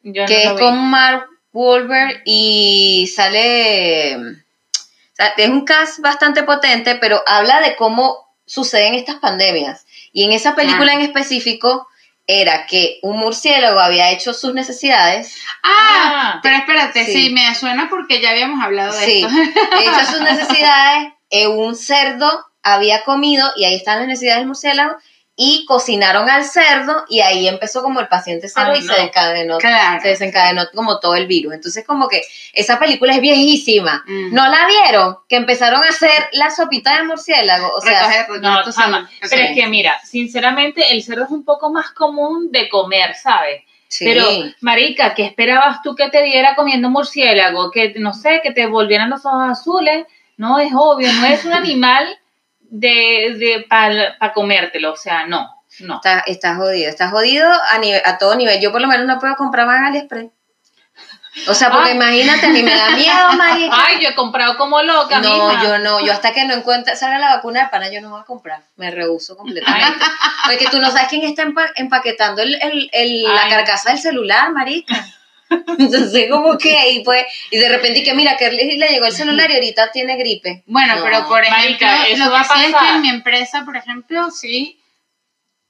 yo 0.03 0.25
que 0.25 0.43
no 0.45 0.51
es 0.51 0.55
vi. 0.55 0.59
con 0.61 0.77
Mark 0.89 1.27
Wahlberg 1.53 2.21
y 2.25 3.09
sale, 3.15 4.17
o 4.17 5.15
sea, 5.15 5.27
es 5.37 5.49
un 5.49 5.63
cast 5.65 5.99
bastante 5.99 6.43
potente, 6.43 6.95
pero 6.95 7.23
habla 7.25 7.61
de 7.61 7.75
cómo 7.75 8.17
suceden 8.45 8.95
estas 8.95 9.15
pandemias. 9.17 9.85
Y 10.11 10.23
en 10.25 10.31
esa 10.33 10.53
película 10.55 10.91
Ah. 10.91 10.95
en 10.95 11.01
específico 11.01 11.87
era 12.27 12.65
que 12.65 12.99
un 13.01 13.17
murciélago 13.17 13.79
había 13.79 14.11
hecho 14.11 14.33
sus 14.33 14.53
necesidades, 14.53 15.35
Ah, 15.63 15.69
Ah. 16.35 16.39
pero 16.41 16.55
espérate, 16.57 17.05
Sí. 17.05 17.13
sí. 17.13 17.29
me 17.31 17.53
suena 17.55 17.89
porque 17.89 18.21
ya 18.21 18.29
habíamos 18.31 18.63
hablado 18.63 18.97
de 18.97 19.05
sí, 19.05 19.23
esto. 19.25 19.79
hecho 19.81 20.05
sus 20.11 20.21
necesidades, 20.61 21.09
eh, 21.29 21.47
un 21.47 21.75
cerdo 21.75 22.45
había 22.63 23.03
comido 23.03 23.51
y 23.57 23.65
ahí 23.65 23.75
están 23.75 23.99
las 23.99 24.07
necesidades 24.07 24.39
del 24.39 24.47
murciélago 24.47 24.95
y 25.35 25.65
cocinaron 25.65 26.29
al 26.29 26.45
cerdo 26.45 27.05
y 27.09 27.21
ahí 27.21 27.47
empezó 27.47 27.81
como 27.81 27.99
el 27.99 28.07
paciente 28.07 28.47
cero 28.47 28.67
Ay, 28.71 28.81
y 28.81 28.83
no. 28.83 28.93
se 28.93 28.99
desencadenó 28.99 29.57
Claro. 29.57 30.01
se 30.03 30.09
desencadenó 30.09 30.63
como 30.75 30.99
todo 30.99 31.15
el 31.15 31.25
virus. 31.25 31.53
Entonces, 31.53 31.83
como 31.85 32.07
que 32.07 32.21
esa 32.53 32.77
película 32.77 33.15
es 33.15 33.21
viejísima. 33.21 34.03
Mm. 34.05 34.31
¿No 34.33 34.47
la 34.47 34.67
vieron? 34.67 35.17
Que 35.27 35.37
empezaron 35.37 35.83
a 35.83 35.87
hacer 35.89 36.11
la 36.33 36.51
sopita 36.51 36.97
de 36.97 37.03
murciélago. 37.05 37.71
O 37.75 37.81
sea, 37.81 38.07
Recoger, 38.09 38.41
No, 38.41 38.71
sangre. 38.71 39.05
Pero 39.27 39.41
es 39.41 39.55
que 39.55 39.65
mira, 39.67 39.99
sinceramente 40.03 40.93
el 40.93 41.01
cerdo 41.03 41.23
es 41.25 41.31
un 41.31 41.43
poco 41.43 41.71
más 41.71 41.89
común 41.91 42.51
de 42.51 42.69
comer, 42.69 43.15
¿sabes? 43.15 43.63
sí. 43.87 44.05
Pero, 44.05 44.25
marica, 44.61 45.13
¿qué 45.15 45.23
esperabas 45.23 45.81
tú 45.83 45.95
que 45.95 46.09
te 46.09 46.21
diera 46.23 46.55
comiendo 46.55 46.89
murciélago? 46.89 47.71
Que, 47.71 47.93
no 47.97 48.13
sé, 48.13 48.39
que 48.43 48.51
te 48.51 48.65
volvieran 48.67 49.09
los 49.09 49.25
ojos 49.25 49.49
azules. 49.49 50.05
No, 50.37 50.57
es 50.59 50.71
obvio, 50.75 51.11
no 51.13 51.25
es 51.25 51.43
un 51.45 51.53
animal 51.53 52.05
de, 52.75 53.35
de 53.37 53.65
para 53.69 54.33
comértelo, 54.33 54.93
o 54.93 54.95
sea, 54.95 55.27
no, 55.27 55.63
no. 55.81 55.95
Está, 55.97 56.23
está 56.25 56.55
jodido. 56.55 56.89
Está 56.89 57.09
jodido 57.09 57.47
a, 57.71 57.77
nivel, 57.77 58.01
a 58.03 58.17
todo 58.17 58.35
nivel. 58.35 58.59
Yo 58.61 58.71
por 58.71 58.81
lo 58.81 58.87
menos 58.87 59.05
no 59.05 59.19
puedo 59.19 59.35
comprar 59.35 59.67
más 59.67 59.87
AliExpress. 59.87 60.31
O 61.47 61.53
sea, 61.55 61.71
porque 61.71 61.89
Ah. 61.89 61.93
imagínate, 61.95 62.45
a 62.45 62.49
mí 62.49 62.61
me 62.63 62.75
da 62.75 62.89
miedo, 62.91 63.31
marica. 63.37 63.75
Ay, 63.85 63.99
yo 64.01 64.09
he 64.09 64.15
comprado 64.15 64.55
como 64.57 64.81
loca, 64.83 65.19
No, 65.19 65.49
mija. 65.49 65.63
yo 65.63 65.79
no, 65.79 65.99
yo 66.05 66.13
hasta 66.13 66.31
que 66.31 66.45
no 66.45 66.53
encuentre, 66.53 66.95
salga 66.95 67.17
la 67.19 67.35
vacuna 67.35 67.63
de 67.63 67.69
pana, 67.69 67.91
yo 67.91 68.01
no 68.01 68.09
voy 68.11 68.21
a 68.21 68.25
comprar, 68.25 68.61
me 68.75 68.89
rehuso 68.91 69.35
completamente. 69.37 70.03
Porque 70.45 70.67
tú 70.69 70.79
no 70.79 70.89
sabes 70.91 71.07
quién 71.09 71.23
está 71.23 71.43
empa- 71.43 71.71
empaquetando 71.75 72.41
el, 72.43 72.55
el- 72.61 72.89
el- 72.91 73.23
la 73.23 73.47
carcasa 73.49 73.89
del 73.91 73.99
celular, 73.99 74.51
marica. 74.51 74.95
Entonces, 75.79 76.27
como 76.29 76.57
que, 76.57 76.91
y 76.91 77.03
pues, 77.03 77.25
y 77.51 77.57
de 77.57 77.69
repente, 77.69 78.03
que 78.03 78.13
mira, 78.13 78.35
que 78.37 78.51
le, 78.51 78.77
le 78.77 78.87
llegó 78.89 79.05
el 79.05 79.11
celular 79.13 79.49
y 79.51 79.55
ahorita 79.55 79.91
tiene 79.91 80.15
gripe. 80.17 80.63
Bueno, 80.65 80.95
No. 80.97 81.03
pero 81.03 81.27
por 81.27 81.41
ejemplo, 81.43 81.63
Marica, 81.87 82.07
eso 82.07 82.25
lo 82.25 82.31
que 82.37 82.43
sí 82.43 82.65
es 82.67 82.75
que 82.75 82.89
en 82.95 83.01
mi 83.01 83.09
empresa, 83.09 83.63
por 83.65 83.77
ejemplo, 83.77 84.29
sí, 84.31 84.79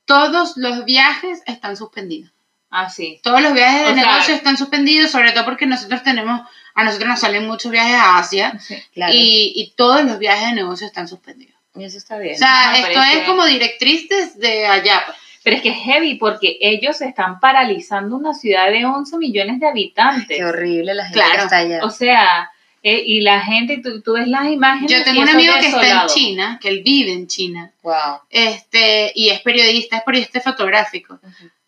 todos 0.06 0.58
los 0.58 0.86
viajes 0.86 1.42
están 1.46 1.78
suspendidos. 1.78 2.32
Ah, 2.70 2.90
sí. 2.90 3.20
Todos 3.24 3.42
los 3.42 3.54
viajes 3.54 3.82
de 3.86 3.92
O 3.92 3.96
sea- 3.96 4.06
negocio 4.06 4.34
están 4.36 4.58
suspendidos, 4.58 5.12
sobre 5.12 5.32
todo 5.32 5.46
porque 5.46 5.66
nosotros 5.66 6.02
tenemos, 6.04 6.42
a 6.74 6.84
nosotros 6.84 7.08
nos 7.10 7.20
salen 7.20 7.48
muchos 7.48 7.72
viajes 7.72 7.94
a 7.96 8.18
Asia 8.18 8.58
sí. 8.60 8.76
Claro. 8.94 9.14
y, 9.16 9.54
y 9.56 9.74
todos 9.76 10.04
los 10.04 10.18
viajes 10.18 10.50
de 10.50 10.56
negocio 10.56 10.88
están 10.88 11.08
suspendidos. 11.08 11.54
Y 11.76 11.84
eso 11.86 11.98
está 11.98 12.18
bien. 12.18 12.36
O 12.36 12.38
sea, 12.38 12.72
Ah, 12.72 12.78
esto 12.80 13.02
es 13.02 13.26
como 13.28 13.46
directrices 13.46 14.38
de 14.40 14.66
allá. 14.68 15.04
pues. 15.06 15.18
Pero 15.44 15.58
es 15.58 15.62
que 15.62 15.70
es 15.70 15.78
heavy 15.84 16.16
porque 16.16 16.58
ellos 16.62 17.02
están 17.02 17.40
paralizando 17.40 18.16
una 18.16 18.34
ciudad 18.34 18.70
de 18.72 18.86
11 18.86 19.18
millones 19.18 19.60
de 19.60 19.68
habitantes. 19.68 20.38
Qué 20.38 20.46
horrible 20.46 20.94
la 20.94 21.04
gente 21.06 21.20
Claro. 21.20 21.36
que 21.36 21.44
está 21.44 21.58
allá. 21.58 21.80
O 21.84 21.90
sea, 21.90 22.50
eh, 22.82 23.04
y 23.06 23.22
la 23.22 23.42
gente, 23.42 23.80
tú, 23.84 24.02
tú 24.02 24.14
ves 24.14 24.28
las 24.28 24.48
imágenes. 24.48 24.92
Yo 24.92 25.04
tengo 25.04 25.20
y 25.20 25.24
un 25.24 25.30
amigo 25.30 25.54
que 25.60 25.68
está 25.68 25.78
en 25.78 25.84
desolado. 25.84 26.10
China, 26.14 26.60
que 26.62 26.70
él 26.70 26.82
vive 26.84 27.14
en 27.14 27.28
China, 27.28 27.72
wow. 27.82 28.20
este, 28.30 29.12
y 29.16 29.30
es 29.30 29.40
periodista, 29.42 29.98
es 29.98 30.04
periodista 30.04 30.42
fotográfico. 30.42 31.20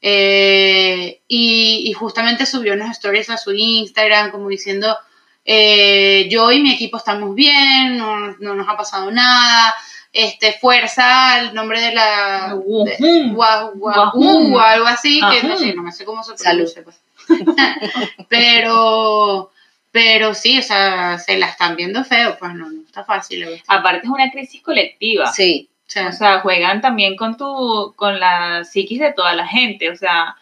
Eh, 0.02 1.22
y, 1.28 1.84
y 1.90 1.94
justamente 1.94 2.46
subió 2.46 2.74
unos 2.74 2.92
stories 2.92 3.30
a 3.30 3.38
su 3.38 3.54
Instagram 3.54 4.30
como 4.32 4.50
diciendo, 4.50 4.96
eh, 5.44 6.28
yo 6.30 6.52
y 6.52 6.62
mi 6.62 6.74
equipo 6.74 6.98
estamos 6.98 7.34
bien, 7.34 7.98
no, 7.98 8.36
no 8.40 8.56
nos 8.56 8.68
ha 8.70 8.76
pasado 8.78 9.10
nada, 9.12 9.74
este, 10.16 10.54
fuerza, 10.54 11.40
el 11.42 11.54
nombre 11.54 11.82
de 11.82 11.94
la... 11.94 12.56
Wuhan. 12.56 13.36
o 13.36 14.60
algo 14.60 14.88
así, 14.88 15.20
que 15.20 15.46
no 15.46 15.56
Ajá. 15.56 15.58
sé, 15.58 15.74
no 15.76 15.84
me 15.84 15.92
sé 15.92 16.06
cómo 16.06 16.24
se 16.24 16.38
Salud. 16.38 16.72
pronuncia. 16.74 16.84
pues. 16.84 17.02
pero, 18.30 19.52
pero 19.92 20.34
sí, 20.34 20.58
o 20.58 20.62
sea, 20.62 21.20
se 21.20 21.38
la 21.38 21.48
están 21.48 21.76
viendo 21.76 22.06
feo, 22.06 22.38
pues 22.40 22.54
no, 22.54 22.70
no 22.70 22.82
está 22.86 23.04
fácil. 23.04 23.46
Aparte 23.68 24.08
es 24.08 24.10
una 24.10 24.32
crisis 24.32 24.62
colectiva. 24.62 25.28
Sí. 25.34 25.68
O 25.86 25.92
sea, 25.92 26.08
O 26.08 26.12
sea, 26.14 26.40
juegan 26.40 26.80
también 26.82 27.18
con 27.18 27.36
tu, 27.36 27.94
con 27.98 28.18
la 28.20 28.64
psiquis 28.64 29.00
de 29.00 29.12
toda 29.14 29.36
la 29.36 29.46
gente, 29.46 29.92
o 29.92 29.96
sea, 29.98 30.36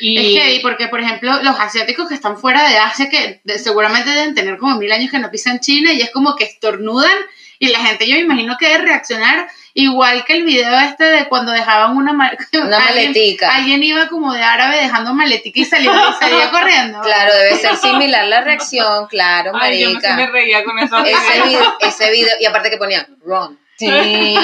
y 0.00 0.36
Es 0.36 0.42
heavy 0.42 0.60
porque, 0.60 0.86
por 0.88 1.00
ejemplo, 1.00 1.42
los 1.42 1.58
asiáticos 1.58 2.08
que 2.08 2.14
están 2.14 2.38
fuera 2.38 2.68
de 2.68 2.78
Asia, 2.78 3.10
que 3.10 3.40
seguramente 3.58 4.10
deben 4.10 4.34
tener 4.34 4.56
como 4.56 4.76
mil 4.76 4.92
años 4.92 5.10
que 5.10 5.18
no 5.18 5.30
pisan 5.30 5.58
China, 5.60 5.92
y 5.92 6.00
es 6.00 6.10
como 6.12 6.36
que 6.36 6.44
estornudan, 6.44 7.18
y 7.58 7.68
la 7.68 7.80
gente, 7.80 8.06
yo 8.06 8.14
me 8.14 8.20
imagino 8.22 8.56
que 8.58 8.68
debe 8.68 8.84
reaccionar 8.84 9.48
igual 9.74 10.24
que 10.24 10.32
el 10.34 10.44
video 10.44 10.78
este 10.80 11.04
de 11.04 11.28
cuando 11.28 11.52
dejaban 11.52 11.96
una, 11.96 12.12
ma- 12.12 12.30
Una 12.54 12.78
alguien- 12.78 13.08
maletica. 13.08 13.54
Alguien 13.54 13.82
iba 13.82 14.08
como 14.08 14.32
de 14.32 14.42
árabe 14.42 14.76
dejando 14.76 15.12
maletica 15.14 15.60
y 15.60 15.64
salía, 15.64 15.92
y 15.92 16.22
salía 16.24 16.50
corriendo. 16.52 17.00
Claro, 17.02 17.34
debe 17.34 17.56
ser 17.56 17.76
similar 17.78 18.24
la 18.26 18.40
reacción, 18.42 19.06
claro, 19.08 19.52
Ay, 19.60 19.80
yo 19.82 19.90
no 19.90 20.00
sé, 20.00 20.08
marica. 20.08 20.16
me 20.16 20.32
reía 20.32 20.64
con 20.64 20.78
eso. 20.78 20.96
Ese 21.04 21.42
video, 21.42 21.76
ese 21.80 22.10
video, 22.10 22.34
y 22.40 22.46
aparte 22.46 22.70
que 22.70 22.76
ponían 22.78 23.06
run, 23.24 23.58
Sí, 23.78 24.34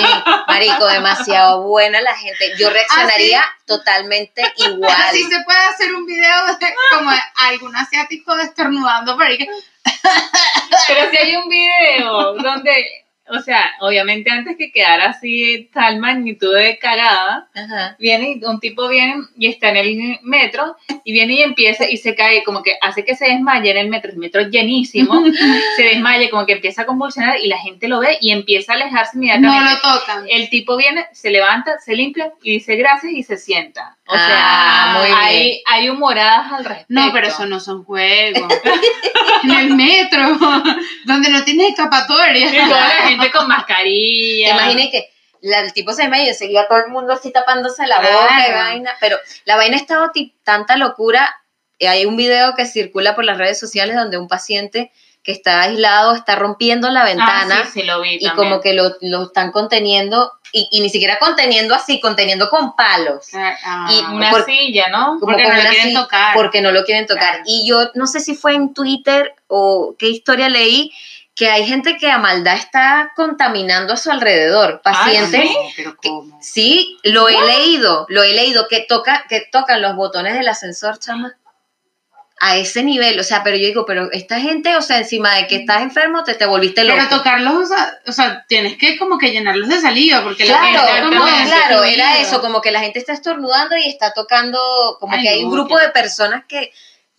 marico, 0.47 0.87
demasiado 0.89 1.63
buena 1.63 2.03
la 2.03 2.15
gente. 2.15 2.53
Yo 2.59 2.69
reaccionaría 2.69 3.43
totalmente 3.65 4.43
igual. 4.59 4.95
Así 5.09 5.23
se 5.23 5.41
puede 5.45 5.59
hacer 5.59 5.95
un 5.95 6.05
video 6.05 6.47
de 6.59 6.75
como 6.91 7.11
algún 7.49 7.75
asiático 7.75 8.37
estornudando 8.37 9.17
que- 9.17 9.49
Pero 10.87 11.11
si 11.11 11.17
hay 11.17 11.37
un 11.37 11.49
video 11.49 12.35
donde, 12.35 13.02
o 13.29 13.39
sea, 13.41 13.71
obviamente 13.81 14.31
antes 14.31 14.57
que 14.57 14.73
quedara 14.73 15.07
así 15.11 15.71
tal 15.73 15.99
magnitud 15.99 16.55
de 16.55 16.77
cagada, 16.79 17.49
Ajá. 17.55 17.97
viene, 17.99 18.41
un 18.43 18.61
tipo 18.61 18.89
viene 18.89 19.15
y 19.39 19.47
está 19.49 19.71
en 19.71 19.77
el 19.77 20.19
metro 20.23 20.77
y 21.05 21.13
viene 21.13 21.35
y 21.35 21.43
empieza 21.43 21.89
y 21.89 21.97
se 21.97 22.15
cae, 22.15 22.43
como 22.45 22.63
que 22.63 22.73
hace 22.83 23.05
que 23.05 23.15
se 23.15 23.27
desmaye 23.27 23.71
en 23.71 23.77
el 23.79 23.89
metro, 23.89 24.11
el 24.11 24.19
metro 24.19 24.43
llenísimo, 24.43 25.23
se 25.77 25.83
desmaye, 25.83 26.31
como 26.31 26.47
que 26.47 26.55
empieza 26.55 26.83
a 26.83 26.87
convulsionar 26.87 27.39
y 27.41 27.47
la 27.49 27.59
gente 27.59 27.89
lo 27.89 28.01
ve 28.01 28.19
y 28.21 28.33
empieza 28.33 28.73
a 28.73 28.77
alejarse 28.77 29.17
No 29.19 29.25
inmediatamente. 29.25 29.71
lo 29.73 29.81
tocan. 29.99 30.25
el 30.29 30.51
tipo 30.51 30.77
viene, 30.77 31.07
se 31.13 31.31
levanta, 31.31 31.79
se 31.79 31.95
limpia 31.95 32.33
y 32.43 32.55
dice 32.55 32.77
gracias 32.77 33.13
y 33.13 33.23
se 33.23 33.37
sienta. 33.37 33.97
O 34.07 34.15
Ah, 34.15 34.19
sea, 34.27 34.99
muy 34.99 35.07
bien. 35.07 35.19
hay, 35.23 35.63
hay 35.67 35.89
humoradas 35.89 36.53
al 36.53 36.65
respecto. 36.65 36.87
No, 36.93 37.13
pero 37.13 37.29
eso 37.29 37.47
no 37.47 37.61
son 37.61 37.85
juegos. 37.85 38.53
en 39.45 39.51
el 39.51 39.75
metro, 39.75 40.39
donde 41.07 41.31
no 41.31 41.43
tiene 41.45 41.69
escapatoria. 41.69 42.47
Gente 43.13 43.31
con 43.33 43.49
mascarilla. 43.49 44.47
Te 44.49 44.53
imaginas 44.63 44.89
que 44.91 45.11
la- 45.43 45.61
el 45.61 45.73
tipo 45.73 45.93
se 45.93 46.05
y 46.05 46.35
seguía 46.35 46.67
todo 46.69 46.79
el 46.79 46.89
mundo 46.91 47.13
así 47.13 47.33
tapándose 47.33 47.87
la 47.87 47.99
Claro. 48.01 48.17
boca 48.21 48.49
y 48.49 48.53
vaina. 48.53 48.95
Pero 49.01 49.19
la 49.45 49.57
vaina 49.57 49.77
ha 49.77 49.81
estado 49.81 50.11
ti- 50.13 50.35
tanta 50.45 50.77
locura. 50.77 51.37
eh, 51.79 51.89
Hay 51.89 52.07
un 52.07 52.17
video 52.17 52.55
que 52.55 52.65
circula 52.65 53.15
por 53.17 53.25
las 53.25 53.39
redes 53.39 53.59
sociales 53.59 53.97
donde 53.97 54.17
un 54.19 54.29
paciente 54.29 54.93
que 55.25 55.33
está 55.33 55.63
aislado 55.63 56.15
está 56.15 56.35
rompiendo 56.37 56.91
la 56.91 57.03
Ah, 57.03 57.05
ventana 57.07 57.65
sí, 57.65 57.81
sí, 57.81 57.83
lo 57.85 58.01
vi 58.01 58.19
y 58.21 58.29
como 58.31 58.61
que 58.61 58.73
lo, 58.75 58.93
lo 59.01 59.25
están 59.25 59.51
conteniendo 59.53 60.33
y, 60.53 60.69
y 60.73 60.81
ni 60.81 60.91
siquiera 60.91 61.19
conteniendo 61.19 61.75
así, 61.75 62.01
conteniendo 62.01 62.49
con 62.51 62.75
palos. 62.77 63.29
Ah, 63.35 63.89
Y 63.91 64.01
Una 64.15 64.31
por- 64.31 64.45
silla, 64.45 64.89
¿no? 64.91 65.19
como 65.19 65.21
Porque 65.21 65.43
con 65.45 65.51
no 65.53 65.57
lo 65.57 65.61
una 65.63 65.71
quieren 65.71 65.89
silla, 65.91 66.03
tocar. 66.03 66.35
Porque 66.35 66.61
no 66.61 66.71
lo 66.73 66.85
quieren 66.85 67.07
tocar. 67.07 67.29
Claro. 67.31 67.45
Y 67.47 67.67
yo 67.69 67.91
no 67.95 68.07
sé 68.07 68.21
si 68.21 68.35
fue 68.35 68.55
en 68.55 68.75
Twitter 68.75 69.35
o 69.47 69.95
qué 69.99 70.09
historia 70.09 70.49
leí, 70.49 70.93
que 71.35 71.49
hay 71.49 71.67
gente 71.67 71.97
que 71.97 72.11
a 72.11 72.19
maldad 72.19 72.57
está 72.57 73.13
contaminando 73.17 73.95
a 73.95 73.97
su 73.97 74.11
alrededor. 74.11 74.83
Pacientes. 74.83 75.41
¿sí? 75.41 75.55
No, 75.55 75.71
pero 75.77 75.97
¿cómo? 75.97 76.39
Sí, 76.43 76.99
lo 77.05 77.29
he 77.29 77.41
leído, 77.47 78.07
lo 78.09 78.23
he 78.23 78.35
leído, 78.35 78.69
que, 78.69 78.81
toca, 78.81 79.25
que 79.29 79.49
tocan 79.51 79.81
los 79.81 79.97
botones 79.97 80.35
del 80.35 80.49
ascensor, 80.49 80.99
chama. 80.99 81.35
A 82.45 82.57
ese 82.57 82.83
nivel, 82.83 83.21
o 83.21 83.23
sea, 83.23 83.45
pero 83.45 83.57
yo 83.57 83.67
digo, 83.67 83.87
pero 83.87 84.11
esta 84.11 84.41
gente, 84.41 84.75
o 84.75 84.83
sea, 84.83 84.99
encima 84.99 85.37
de 85.37 85.47
que 85.47 85.57
estás 85.57 85.81
enfermo, 85.81 86.25
te, 86.25 86.35
te 86.35 86.45
volviste 86.45 86.83
loco. 86.83 86.99
Pero 86.99 87.19
tocarlos, 87.19 87.55
o 87.55 87.67
sea, 87.67 88.01
o 88.05 88.11
sea, 88.11 88.45
tienes 88.49 88.77
que 88.79 88.99
como 88.99 89.17
que 89.17 89.31
llenarlos 89.31 89.69
de 89.69 89.81
saliva, 89.81 90.25
porque 90.25 90.45
la 90.47 90.61
gente 90.61 90.81
Claro, 90.81 91.11
no, 91.13 91.25
claro, 91.25 91.85
era 91.85 92.19
eso, 92.19 92.41
como 92.41 92.61
que 92.61 92.73
la 92.73 92.81
gente 92.81 92.99
está 92.99 93.13
estornudando 93.13 93.77
y 93.77 93.87
está 93.87 94.13
tocando, 94.13 94.59
como 94.99 95.15
Ay, 95.15 95.23
que 95.23 95.29
hay 95.29 95.45
un 95.45 95.53
grupo 95.53 95.79
de 95.79 95.91
personas 95.91 96.43
que, 96.49 96.73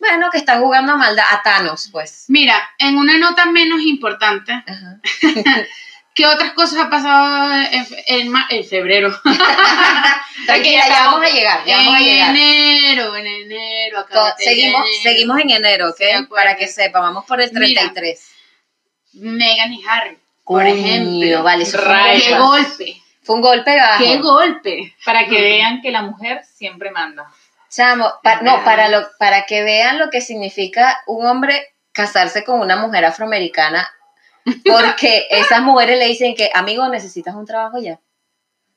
bueno, 0.08 0.30
que 0.32 0.38
están 0.38 0.62
jugando 0.62 0.94
a 0.94 0.98
maldad, 0.98 1.26
a 1.32 1.42
Thanos, 1.42 1.90
pues. 1.92 2.26
Mira, 2.28 2.56
en 2.78 2.98
una 2.98 3.18
nota 3.18 3.46
menos 3.46 3.82
importante, 3.82 4.52
Ajá. 4.52 4.98
¿qué 6.14 6.26
otras 6.28 6.52
cosas 6.54 6.86
ha 6.86 6.90
pasado 6.90 7.54
en, 7.72 7.86
en 8.08 8.34
en 8.50 8.64
febrero? 8.66 9.10
Tranquila, 10.46 10.84
ya 10.88 11.06
vamos 11.06 11.30
a 11.30 11.34
llegar, 11.34 11.66
ya 11.66 11.78
vamos 11.78 11.94
a 11.96 12.00
en 12.00 12.06
llegar. 12.06 12.30
enero, 12.36 13.16
en 13.16 13.26
enero, 13.28 13.98
To- 14.04 14.06
acabate 14.08 14.44
seguimos, 14.44 14.82
enero. 14.82 15.02
seguimos 15.04 15.40
en 15.40 15.50
enero, 15.52 15.90
¿ok? 15.90 15.98
Sí. 15.98 16.26
Para 16.30 16.56
que 16.58 16.68
sepa, 16.68 17.00
vamos 17.00 17.26
por 17.26 17.40
el 17.42 17.52
Mira. 17.54 17.82
33. 17.82 18.30
Megan 19.14 19.72
y 19.74 19.84
Harry, 19.88 20.18
por 20.44 20.64
Coño, 20.64 20.74
ejemplo. 20.76 21.44
vale, 21.44 21.64
eso 21.64 21.78
fue 21.78 21.88
un 21.88 21.94
Rayos. 21.94 22.24
¡Qué 22.24 22.36
golpe. 22.38 22.68
golpe! 22.68 22.98
Fue 23.24 23.36
un 23.36 23.42
golpe 23.42 23.76
bajo. 23.78 24.04
¡Qué 24.04 24.18
golpe! 24.18 24.96
Para 25.06 25.26
que 25.28 25.40
vean 25.40 25.82
que 25.82 25.92
la 25.92 26.02
mujer 26.02 26.42
siempre 26.44 26.92
manda. 26.92 27.26
Chamo, 27.76 28.12
pa- 28.22 28.42
no, 28.42 28.64
para, 28.64 28.88
lo, 28.90 29.08
para 29.18 29.46
que 29.46 29.64
vean 29.64 29.98
lo 30.00 30.10
que 30.10 30.22
significa 30.22 31.02
un 31.08 31.26
hombre 31.26 31.74
casarse 31.92 32.44
con 32.44 32.60
una 32.60 32.76
mujer 32.76 33.06
afroamericana, 33.06 33.90
porque 34.66 35.28
esas 35.32 35.62
mujeres 35.62 35.98
le 36.00 36.06
dicen 36.08 36.36
que, 36.36 36.50
amigo, 36.54 36.88
necesitas 36.90 37.36
un 37.36 37.46
trabajo 37.46 37.80
ya. 37.80 38.00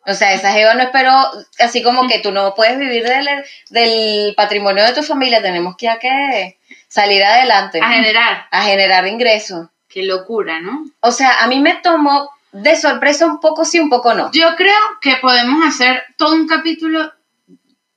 O 0.09 0.15
sea, 0.15 0.33
esa 0.35 0.53
jeva 0.53 0.75
no 0.75 0.83
esperó, 0.85 1.12
así 1.59 1.83
como 1.83 2.07
que 2.07 2.21
tú 2.21 2.31
no 2.31 2.55
puedes 2.55 2.79
vivir 2.79 3.05
del, 3.09 3.29
del 3.71 4.35
patrimonio 4.37 4.85
de 4.85 4.93
tu 4.93 5.03
familia, 5.03 5.43
tenemos 5.43 5.76
que 5.76 6.59
salir 6.88 7.25
adelante, 7.25 7.81
A 7.83 7.88
generar. 7.91 8.47
a 8.50 8.62
generar 8.62 9.07
ingresos. 9.09 9.67
¡Qué 9.88 10.05
locura, 10.05 10.61
¿no? 10.61 10.85
O 11.00 11.11
sea, 11.11 11.43
a 11.43 11.49
mí 11.49 11.59
me 11.59 11.75
tomó 11.75 12.31
de 12.53 12.76
sorpresa 12.76 13.26
un 13.26 13.41
poco 13.41 13.65
sí, 13.65 13.81
un 13.81 13.91
poco 13.91 14.15
no. 14.15 14.31
Yo 14.33 14.55
creo 14.57 14.76
que 15.00 15.17
podemos 15.17 15.67
hacer 15.67 16.05
todo 16.17 16.35
un 16.35 16.47
capítulo 16.47 17.12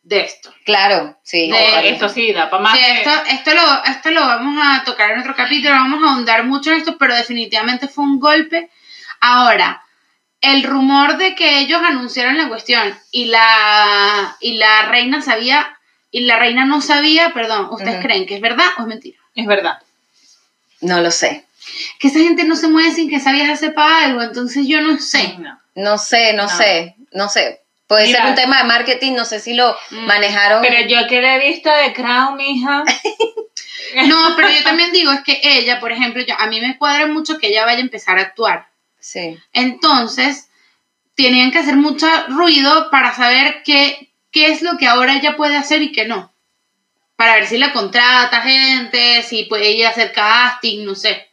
de 0.09 0.21
esto. 0.21 0.51
Claro, 0.65 1.17
sí. 1.23 1.51
De. 1.51 1.89
Esto 1.89 2.09
sí, 2.09 2.33
da 2.33 2.49
para 2.49 2.63
más. 2.63 2.77
Sí, 2.77 2.83
esto, 2.83 3.11
esto, 3.29 3.53
lo, 3.53 3.83
esto 3.85 4.09
lo 4.09 4.21
vamos 4.21 4.59
a 4.61 4.83
tocar 4.83 5.11
en 5.11 5.19
otro 5.19 5.35
capítulo, 5.35 5.75
vamos 5.75 6.03
a 6.03 6.13
ahondar 6.13 6.43
mucho 6.45 6.71
en 6.71 6.77
esto, 6.77 6.97
pero 6.97 7.15
definitivamente 7.15 7.87
fue 7.87 8.03
un 8.05 8.19
golpe. 8.19 8.71
Ahora, 9.21 9.83
el 10.41 10.63
rumor 10.63 11.17
de 11.17 11.35
que 11.35 11.59
ellos 11.59 11.81
anunciaron 11.83 12.37
la 12.37 12.47
cuestión 12.47 12.97
y 13.11 13.25
la, 13.25 14.35
y 14.39 14.53
la 14.53 14.87
reina 14.89 15.21
sabía, 15.21 15.77
y 16.09 16.21
la 16.21 16.39
reina 16.39 16.65
no 16.65 16.81
sabía, 16.81 17.31
perdón, 17.33 17.67
¿ustedes 17.69 18.03
creen 18.03 18.25
que 18.25 18.35
es 18.35 18.41
verdad 18.41 18.65
o 18.79 18.81
es 18.81 18.87
mentira? 18.87 19.19
Es 19.35 19.45
verdad. 19.45 19.77
No 20.81 21.01
lo 21.01 21.11
sé. 21.11 21.45
Que 21.99 22.07
esa 22.07 22.17
gente 22.19 22.45
no 22.45 22.55
se 22.55 22.67
mueve 22.67 22.91
sin 22.93 23.09
que 23.09 23.17
esa 23.17 23.31
vieja 23.31 23.55
sepa 23.55 24.05
algo, 24.05 24.23
entonces 24.23 24.65
yo 24.67 24.81
no 24.81 24.97
sé. 24.97 25.35
No. 25.37 25.59
No 25.75 25.97
sé, 25.99 26.33
no, 26.33 26.43
No. 26.43 26.49
sé, 26.49 26.95
no 27.11 27.29
sé. 27.29 27.61
Puede 27.89 28.05
Mira. 28.05 28.19
ser 28.21 28.29
un 28.29 28.35
tema 28.35 28.59
de 28.59 28.63
marketing, 28.65 29.13
no 29.13 29.25
sé 29.25 29.39
si 29.39 29.53
lo 29.55 29.75
Mm. 29.89 30.05
manejaron. 30.05 30.61
Pero 30.61 30.87
yo 30.87 31.07
que 31.07 31.19
le 31.21 31.35
he 31.35 31.49
visto 31.49 31.69
de 31.69 31.91
Crown, 31.91 32.37
mija. 32.37 32.83
No, 34.05 34.35
pero 34.35 34.47
yo 34.51 34.61
también 34.63 34.91
digo, 34.91 35.11
es 35.11 35.21
que 35.21 35.39
ella, 35.41 35.79
por 35.79 35.91
ejemplo, 35.91 36.21
yo, 36.21 36.35
a 36.37 36.45
mí 36.45 36.61
me 36.61 36.77
cuadra 36.77 37.07
mucho 37.07 37.39
que 37.39 37.47
ella 37.47 37.65
vaya 37.65 37.79
a 37.79 37.81
empezar 37.81 38.19
a 38.19 38.21
actuar. 38.21 38.67
Sí. 38.99 39.35
Entonces, 39.51 40.47
tenían 41.15 41.49
que 41.49 41.57
hacer 41.57 41.75
mucho 41.75 42.05
ruido 42.27 42.91
para 42.91 43.15
saber 43.15 43.63
qué, 43.65 44.11
qué 44.31 44.51
es 44.51 44.61
lo 44.61 44.77
que 44.77 44.85
ahora 44.85 45.15
ella 45.15 45.35
puede 45.35 45.57
hacer 45.57 45.81
y 45.81 45.91
qué 45.91 46.05
no. 46.05 46.31
Para 47.15 47.33
ver 47.33 47.47
si 47.47 47.57
la 47.57 47.73
contrata 47.73 48.41
gente, 48.41 49.23
si 49.23 49.45
puede 49.45 49.69
ella 49.69 49.89
hacer 49.89 50.11
casting, 50.11 50.85
no 50.85 50.93
sé. 50.93 51.27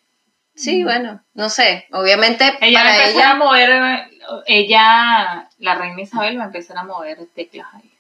Sí, 0.54 0.82
bueno, 0.82 1.22
no 1.34 1.50
sé. 1.50 1.86
Obviamente 1.92 2.56
Ella 2.62 2.80
a 2.80 2.84
para 2.84 2.96
empezar 2.96 3.22
a 3.22 3.26
ella. 3.26 3.34
mover, 3.34 4.08
ella, 4.46 5.45
la 5.58 5.75
reina 5.75 6.00
Isabel 6.02 6.38
va 6.38 6.44
a 6.44 6.46
empezar 6.46 6.76
a 6.78 6.84
mover 6.84 7.18
teclas 7.34 7.66
ahí. 7.75 7.90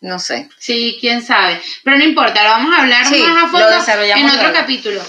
No 0.00 0.18
sé. 0.18 0.48
Sí, 0.58 0.96
quién 1.00 1.22
sabe. 1.22 1.60
Pero 1.84 1.98
no 1.98 2.04
importa, 2.04 2.42
lo 2.44 2.50
vamos 2.50 2.74
a 2.74 2.82
hablar 2.82 3.06
Sí, 3.06 3.22
más 3.22 3.44
a 3.44 3.48
fondo 3.48 3.66
en 4.04 4.26
otro 4.26 4.36
luego. 4.42 4.52
capítulo. 4.54 5.02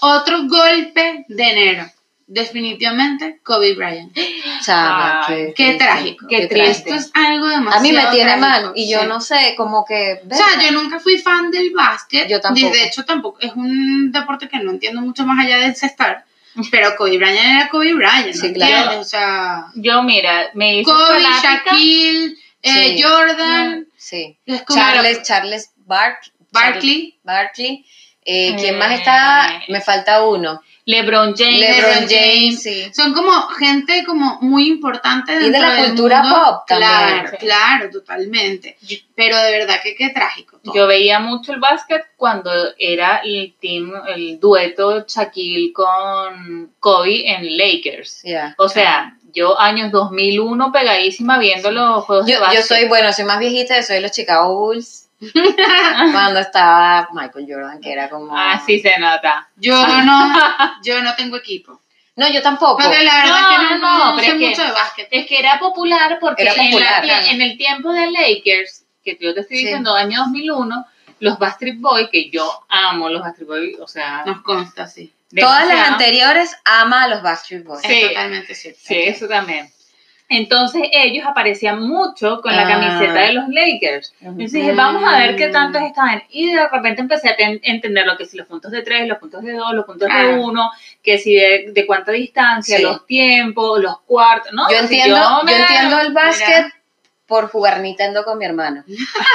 Otro 0.00 0.44
golpe 0.48 1.24
de 1.28 1.42
enero. 1.50 1.86
Definitivamente, 2.26 3.40
Kobe 3.42 3.74
Bryant. 3.74 4.16
Chama, 4.64 5.26
Ay, 5.26 5.52
qué, 5.54 5.74
trágico. 5.74 6.26
qué 6.28 6.46
triste. 6.46 6.90
Esto 6.90 6.94
es 6.94 7.10
algo 7.14 7.46
demasiado 7.46 7.78
A 7.78 7.82
mí 7.82 7.92
me 7.92 8.06
tiene 8.06 8.32
trágico, 8.36 8.40
mal 8.48 8.72
y 8.74 8.90
yo 8.90 9.00
sí. 9.00 9.06
no 9.06 9.20
sé, 9.20 9.54
como 9.56 9.84
que. 9.84 10.20
O 10.30 10.34
sea, 10.34 10.46
yo 10.62 10.72
nunca 10.72 10.98
fui 10.98 11.18
fan 11.18 11.50
del 11.50 11.70
básquet. 11.74 12.28
Yo 12.28 12.40
tampoco. 12.40 12.70
De 12.72 12.84
hecho, 12.84 13.04
tampoco. 13.04 13.38
Es 13.40 13.52
un 13.54 14.10
deporte 14.12 14.48
que 14.48 14.58
no 14.60 14.70
entiendo 14.70 15.02
mucho 15.02 15.26
más 15.26 15.44
allá 15.44 15.58
del 15.58 15.76
cestar. 15.76 16.24
Pero 16.70 16.94
Kobe 16.96 17.18
Bryant 17.18 17.38
era 17.38 17.68
Kobe 17.68 17.94
Bryant. 17.94 18.32
Sí, 18.34 18.48
¿no 18.48 18.54
claro. 18.54 19.00
O 19.00 19.04
sea, 19.04 19.66
Yo, 19.74 20.02
mira, 20.02 20.50
me 20.54 20.78
hice 20.80 20.90
Kobe, 20.90 21.22
fanática. 21.22 21.64
Shaquille, 21.70 22.36
eh, 22.62 22.96
Sí. 22.96 23.02
Jordan, 23.02 23.86
Sí. 23.96 24.38
Charles, 24.72 25.22
Charles 25.22 25.70
Bark, 25.76 26.20
Barkley. 26.52 27.18
Barkley. 27.24 27.84
Eh, 28.24 28.54
¿Quién 28.56 28.74
Eh. 28.74 28.78
más 28.78 28.92
está? 28.98 29.62
Me 29.68 29.80
falta 29.80 30.24
uno. 30.24 30.60
LeBron 30.84 31.34
James. 31.36 31.60
LeBron 31.60 32.08
James, 32.08 32.60
sí. 32.62 32.92
Son 32.92 33.12
como 33.14 33.30
gente 33.50 34.02
como 34.04 34.38
muy 34.40 34.66
importante 34.66 35.32
de 35.32 35.38
dentro 35.50 35.60
la 35.60 35.74
del 35.74 35.86
cultura 35.90 36.22
mundo. 36.22 36.36
pop 36.44 36.62
también. 36.66 36.90
Claro, 36.90 37.28
Sí. 37.30 37.36
claro, 37.38 37.90
totalmente. 37.90 38.76
Pero 39.14 39.36
de 39.38 39.52
verdad 39.52 39.76
que 39.82 39.94
qué 39.94 40.10
trágico. 40.10 40.58
todo. 40.62 40.74
Yo 40.74 40.86
veía 40.88 41.20
mucho 41.20 41.52
el 41.52 41.60
básquet 41.60 42.02
cuando 42.16 42.50
era 42.78 43.18
el 43.24 43.54
team, 43.60 43.92
el 44.08 44.40
dueto 44.40 45.04
Shaquille 45.06 45.72
con 45.72 46.72
Kobe 46.80 47.30
en 47.30 47.56
Lakers. 47.56 48.24
O 48.58 48.68
sea, 48.68 49.16
yo 49.32 49.58
años 49.60 49.92
2001 49.92 50.72
pegadísima 50.72 51.38
viendo 51.38 51.70
los 51.70 52.04
juegos 52.04 52.26
de 52.26 52.32
Yo, 52.32 52.40
básquet. 52.40 52.60
yo 52.60 52.66
soy, 52.66 52.88
bueno, 52.88 53.12
soy 53.12 53.24
más 53.24 53.38
viejita, 53.38 53.80
soy 53.82 53.96
de 53.96 54.02
los 54.02 54.10
Chicago 54.12 54.54
Bulls. 54.56 55.08
Cuando 56.12 56.40
estaba 56.40 57.08
Michael 57.12 57.46
Jordan, 57.48 57.80
que 57.80 57.92
era 57.92 58.08
como. 58.08 58.36
Ah, 58.36 58.60
sí 58.64 58.78
se 58.80 58.98
nota. 58.98 59.48
Yo 59.56 59.74
no, 60.02 60.32
yo 60.84 61.02
no 61.02 61.14
tengo 61.14 61.36
equipo. 61.36 61.80
No, 62.16 62.28
yo 62.30 62.42
tampoco. 62.42 62.82
La 62.82 62.88
verdad 62.90 63.24
No, 63.26 63.36
es 63.36 63.42
que 63.46 63.64
no, 63.64 63.78
no, 63.78 64.04
no, 64.10 64.16
pero 64.16 64.26
sé 64.26 64.32
es 64.34 64.38
que- 64.38 64.48
mucho 64.50 64.64
de 64.64 64.72
básquet. 64.72 65.08
Es 65.10 65.26
que 65.26 65.38
era 65.38 65.58
popular 65.58 66.18
porque 66.20 66.42
Era 66.42 66.52
en 66.54 67.38
la 67.38 67.44
el 67.46 67.56
tiempo 67.56 67.92
de 67.92 68.10
Lakers, 68.10 68.84
que 69.02 69.16
yo 69.20 69.32
te 69.34 69.40
estoy 69.40 69.56
Sí. 69.58 69.64
diciendo, 69.64 69.94
año 69.94 70.18
2001, 70.24 70.86
los 71.20 71.38
Backstreet 71.38 71.78
Boys, 71.80 72.08
que 72.10 72.28
yo 72.30 72.64
amo 72.68 73.08
los 73.08 73.22
Backstreet 73.22 73.48
Boys, 73.48 73.78
o 73.80 73.86
sea, 73.88 74.24
Nos 74.26 74.42
consta, 74.42 74.86
sí. 74.86 75.12
Todas 75.34 75.66
las 75.66 75.88
anteriores 75.88 76.54
ama 76.66 77.04
a 77.04 77.08
los 77.08 77.22
Backstreet 77.22 77.64
Boys. 77.64 77.80
Sí. 77.80 77.92
Es 78.02 78.08
totalmente 78.08 78.54
cierto. 78.54 78.80
Sí, 78.82 78.94
eso 79.04 79.26
también. 79.26 79.72
Entonces 80.32 80.82
ellos 80.92 81.24
aparecían 81.26 81.80
mucho 81.80 82.40
con 82.40 82.54
la 82.56 82.62
Ah. 82.66 82.68
camiseta 82.68 83.20
de 83.20 83.32
los 83.34 83.48
Lakers. 83.48 84.14
Entonces 84.20 84.52
dije, 84.52 84.72
vamos 84.72 85.04
a 85.04 85.18
ver 85.18 85.36
qué 85.36 85.48
tantos 85.48 85.82
estaban. 85.82 86.22
Y 86.30 86.52
de 86.52 86.68
repente 86.68 87.00
empecé 87.02 87.28
a 87.30 87.36
ten- 87.36 87.60
entender 87.62 88.06
lo 88.06 88.16
que 88.16 88.24
si 88.26 88.36
los 88.36 88.46
puntos 88.46 88.70
de 88.72 88.82
tres, 88.82 89.06
los 89.06 89.18
puntos 89.18 89.42
de 89.42 89.52
dos, 89.52 89.72
los 89.74 89.84
puntos 89.84 90.08
de 90.08 90.14
Claro. 90.14 90.42
uno, 90.42 90.70
que 91.02 91.18
si 91.18 91.34
de, 91.34 91.66
de 91.72 91.86
cuánta 91.86 92.12
distancia, 92.12 92.76
Sí. 92.78 92.82
los 92.82 93.06
tiempos, 93.06 93.80
los 93.80 94.00
cuartos, 94.00 94.52
¿no? 94.52 94.70
Yo 94.70 94.76
Si 94.78 94.82
entiendo, 94.84 95.16
yo, 95.16 95.42
me- 95.44 95.56
entiendo 95.56 96.00
el 96.00 96.12
básquet 96.12 96.64
mira. 96.64 96.74
por 97.26 97.48
jugar 97.50 97.80
Nintendo 97.80 98.24
con 98.24 98.38
mi 98.38 98.44
hermano. 98.44 98.84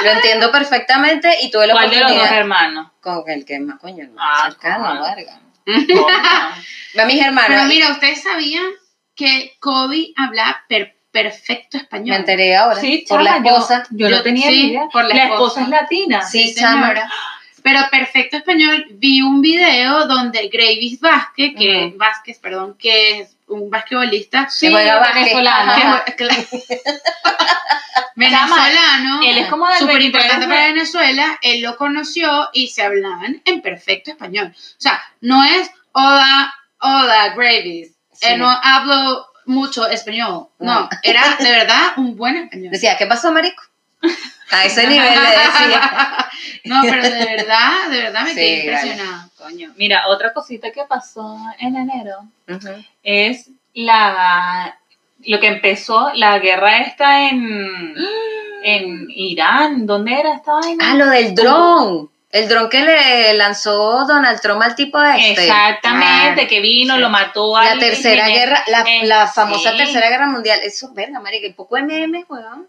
Lo 0.04 0.10
entiendo 0.10 0.50
perfectamente 0.52 1.28
y 1.42 1.50
tuve 1.50 1.66
la 1.66 1.74
¿Cuál 1.74 1.90
de 1.90 1.96
los 1.96 2.02
dos 2.02 2.12
oportunidad 2.12 2.38
hermanos? 2.40 2.86
con 3.00 3.22
el 3.30 3.44
que 3.44 3.58
más 3.60 3.78
coño, 3.80 4.02
el 4.04 4.10
más 4.10 4.24
Ah, 4.44 4.50
cercano, 4.50 5.02
verga. 5.02 5.40
A 6.98 7.04
mis 7.04 7.22
hermanos, 7.22 7.50
Pero 7.50 7.64
mira, 7.66 7.90
¿ustedes 7.92 8.22
sabían 8.22 8.64
que 9.18 9.56
Kobe 9.60 10.12
habla 10.16 10.64
per- 10.68 10.96
perfecto 11.10 11.76
español? 11.76 12.10
me 12.10 12.16
enteré 12.16 12.56
ahora 12.56 12.80
Sí, 12.80 13.04
por 13.08 13.20
la 13.22 13.34
chama, 13.34 13.46
yo- 13.48 13.54
esposa. 13.56 13.86
Yo, 13.90 14.08
no 14.08 14.16
Yo- 14.16 14.22
tenía 14.22 14.48
sí, 14.48 14.70
idea. 14.70 14.82
por 14.92 15.04
la 15.04 15.14
la 15.14 15.22
esposa. 15.24 15.60
esposa 15.60 15.62
es 15.62 15.68
latina. 15.68 16.22
Sí, 16.22 16.54
Sí. 16.54 16.64
Pero 17.60 17.80
perfecto 17.90 18.36
español, 18.36 18.86
vi 18.92 19.20
un 19.20 19.42
video 19.42 20.06
donde 20.06 20.48
Gravis 20.48 21.00
Vázquez, 21.00 21.54
que 21.58 21.86
Ujú. 21.88 21.98
Vázquez, 21.98 22.38
perdón, 22.38 22.76
que 22.78 23.18
es 23.20 23.36
un 23.48 23.68
basquetbolista, 23.68 24.48
Sí, 24.48 24.72
venezolano. 24.72 26.00
Venezolano, 28.14 29.20
Él 29.24 29.38
es 29.38 29.46
como 29.48 29.66
del 29.68 29.78
súper 29.78 29.98
23 29.98 30.24
importante 30.24 30.48
para 30.48 30.66
Venezuela, 30.68 31.38
él 31.42 31.62
lo 31.62 31.76
conoció 31.76 32.48
y 32.52 32.68
se 32.68 32.82
hablaban 32.82 33.42
en 33.44 33.60
perfecto 33.60 34.10
español. 34.10 34.52
O 34.56 34.80
sea, 34.80 35.00
no 35.20 35.44
es 35.44 35.70
hola, 35.92 36.52
hola, 36.80 37.34
Gravis, 37.36 37.92
Sí. 38.20 38.26
eh, 38.26 38.36
no 38.36 38.48
hablo 38.48 39.26
mucho 39.46 39.86
español, 39.88 40.48
no, 40.58 40.80
No. 40.80 40.88
era 41.02 41.36
de 41.38 41.50
verdad 41.50 41.92
un 41.96 42.16
buen 42.16 42.36
español. 42.36 42.70
Decía, 42.70 42.96
¿qué 42.98 43.06
pasó, 43.06 43.30
marico? 43.32 43.62
A 44.50 44.64
ese 44.64 44.86
nivel 44.86 45.14
le 45.14 45.30
decía. 45.30 46.26
No, 46.64 46.82
pero 46.82 47.02
de 47.02 47.24
verdad, 47.24 47.88
de 47.90 48.02
verdad 48.02 48.22
me 48.24 48.30
Sí, 48.30 48.34
quedé 48.36 48.60
impresionada. 48.60 49.28
Coño. 49.38 49.72
Mira, 49.76 50.06
otra 50.08 50.32
cosita 50.34 50.70
que 50.70 50.84
pasó 50.84 51.38
en 51.58 51.76
enero 51.76 52.18
Ujú. 52.48 52.68
es 53.02 53.50
la 53.74 54.76
lo 55.24 55.40
que 55.40 55.46
empezó 55.48 56.10
la 56.14 56.38
guerra 56.38 56.78
esta 56.80 57.28
en 57.28 57.94
en 58.62 59.06
Irán, 59.10 59.86
¿dónde 59.86 60.18
era 60.18 60.34
esta 60.34 60.52
vaina? 60.54 60.90
Ah, 60.90 60.94
lo 60.94 61.06
del 61.06 61.34
dron. 61.34 62.10
El 62.30 62.46
dron 62.48 62.68
que 62.68 62.82
le 62.82 63.32
lanzó 63.34 64.04
Donald 64.06 64.38
Trump 64.40 64.60
al 64.62 64.74
tipo 64.74 65.00
este. 65.02 65.44
Exactamente, 65.44 66.34
Claro. 66.34 66.48
que 66.48 66.60
vino, 66.60 66.94
Sí. 66.96 67.00
lo 67.00 67.08
mató 67.08 67.54
La 67.60 67.72
al 67.72 67.78
tercera 67.78 68.28
guerra, 68.28 68.62
la, 68.66 68.80
eh, 68.82 69.06
la 69.06 69.26
famosa 69.26 69.72
sí. 69.72 69.78
tercera 69.78 70.10
guerra 70.10 70.26
mundial. 70.26 70.60
Eso, 70.62 70.92
verga, 70.92 71.20
marica, 71.20 71.46
un 71.48 71.54
poco 71.54 71.76
de 71.76 71.84
memes, 71.84 72.24
weón. 72.28 72.68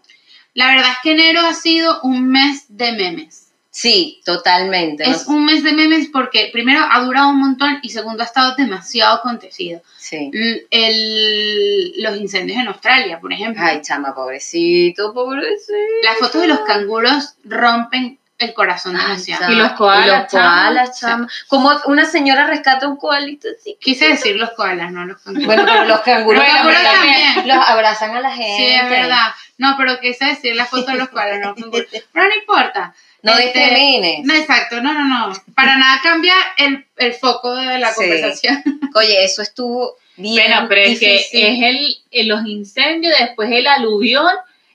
La 0.54 0.68
verdad 0.68 0.90
es 0.92 0.98
que 1.02 1.12
enero 1.12 1.40
ha 1.40 1.52
sido 1.54 2.00
un 2.02 2.26
mes 2.28 2.64
de 2.68 2.92
memes. 2.92 3.48
Sí, 3.72 4.20
totalmente. 4.24 5.08
Es 5.08 5.28
¿no? 5.28 5.34
un 5.36 5.44
mes 5.44 5.62
de 5.62 5.72
memes 5.72 6.08
porque 6.12 6.48
primero 6.52 6.80
ha 6.90 7.00
durado 7.02 7.28
un 7.28 7.38
montón 7.38 7.78
y 7.82 7.90
segundo 7.90 8.22
ha 8.22 8.26
estado 8.26 8.56
demasiado 8.56 9.14
acontecido. 9.18 9.80
Sí. 9.96 10.30
El- 10.70 11.92
los 11.98 12.16
incendios 12.16 12.58
en 12.58 12.66
Australia, 12.68 13.20
por 13.20 13.32
ejemplo. 13.32 13.62
Ay, 13.64 13.80
chama, 13.82 14.14
pobrecito, 14.14 15.12
pobrecito. 15.14 15.72
Las 16.02 16.16
fotos 16.16 16.40
de 16.40 16.48
los 16.48 16.60
canguros 16.60 17.34
rompen 17.44 18.18
el 18.40 18.52
corazón 18.54 18.96
demasiado. 18.96 19.42
chama. 19.42 19.52
Y 19.52 19.56
los 19.56 19.72
koalas, 19.72 20.06
Y 20.06 20.10
los 20.10 20.26
koalas, 20.30 21.00
chama. 21.00 21.12
chama. 21.26 21.28
Como 21.48 21.70
una 21.86 22.04
señora 22.04 22.46
rescata 22.46 22.88
un 22.88 22.96
koalito 22.96 23.48
así. 23.58 23.76
Quise 23.80 24.08
decir 24.08 24.36
los 24.36 24.50
koalas, 24.50 24.90
no 24.92 25.04
los 25.04 25.20
canguros. 25.20 25.46
Bueno, 25.46 25.64
pero 25.66 25.84
los 25.84 26.00
canguros, 26.00 26.42
Los 26.42 26.52
también 26.52 26.74
canguros 26.76 26.92
también. 26.94 27.48
los 27.48 27.68
abrazan 27.68 28.16
a 28.16 28.20
la 28.20 28.30
gente. 28.32 28.56
Sí, 28.56 28.74
es 28.74 28.90
verdad. 28.90 29.28
No, 29.58 29.74
pero 29.78 30.00
quise 30.00 30.24
decir 30.24 30.56
la 30.56 30.64
foto 30.66 30.90
de 30.90 30.98
los 30.98 31.08
koalas, 31.10 31.38
no 31.40 31.48
los 31.50 31.56
canguros. 31.60 31.86
Pero 32.12 32.28
no 32.28 32.34
importa. 32.34 32.94
No 33.22 33.32
Este, 33.32 33.58
discrimines. 33.58 34.24
No, 34.24 34.32
exacto, 34.34 34.80
no, 34.80 34.94
no, 34.94 35.04
no. 35.04 35.32
Para 35.54 35.76
nada 35.76 36.00
cambia 36.02 36.34
el, 36.56 36.86
el 36.96 37.12
foco 37.12 37.54
de 37.54 37.78
la 37.78 37.88
Sí. 37.90 37.96
conversación. 37.96 38.62
Oye, 38.94 39.22
eso 39.24 39.42
estuvo 39.42 39.96
bien 40.16 40.46
Bueno, 40.50 40.66
pero 40.70 40.80
es 40.80 40.98
que 40.98 41.12
difícil. 41.12 41.46
es 41.46 41.62
el, 41.62 41.96
el- 42.12 42.28
los 42.28 42.46
incendios, 42.46 43.12
después 43.18 43.50
el 43.52 43.66
aluvión 43.66 44.26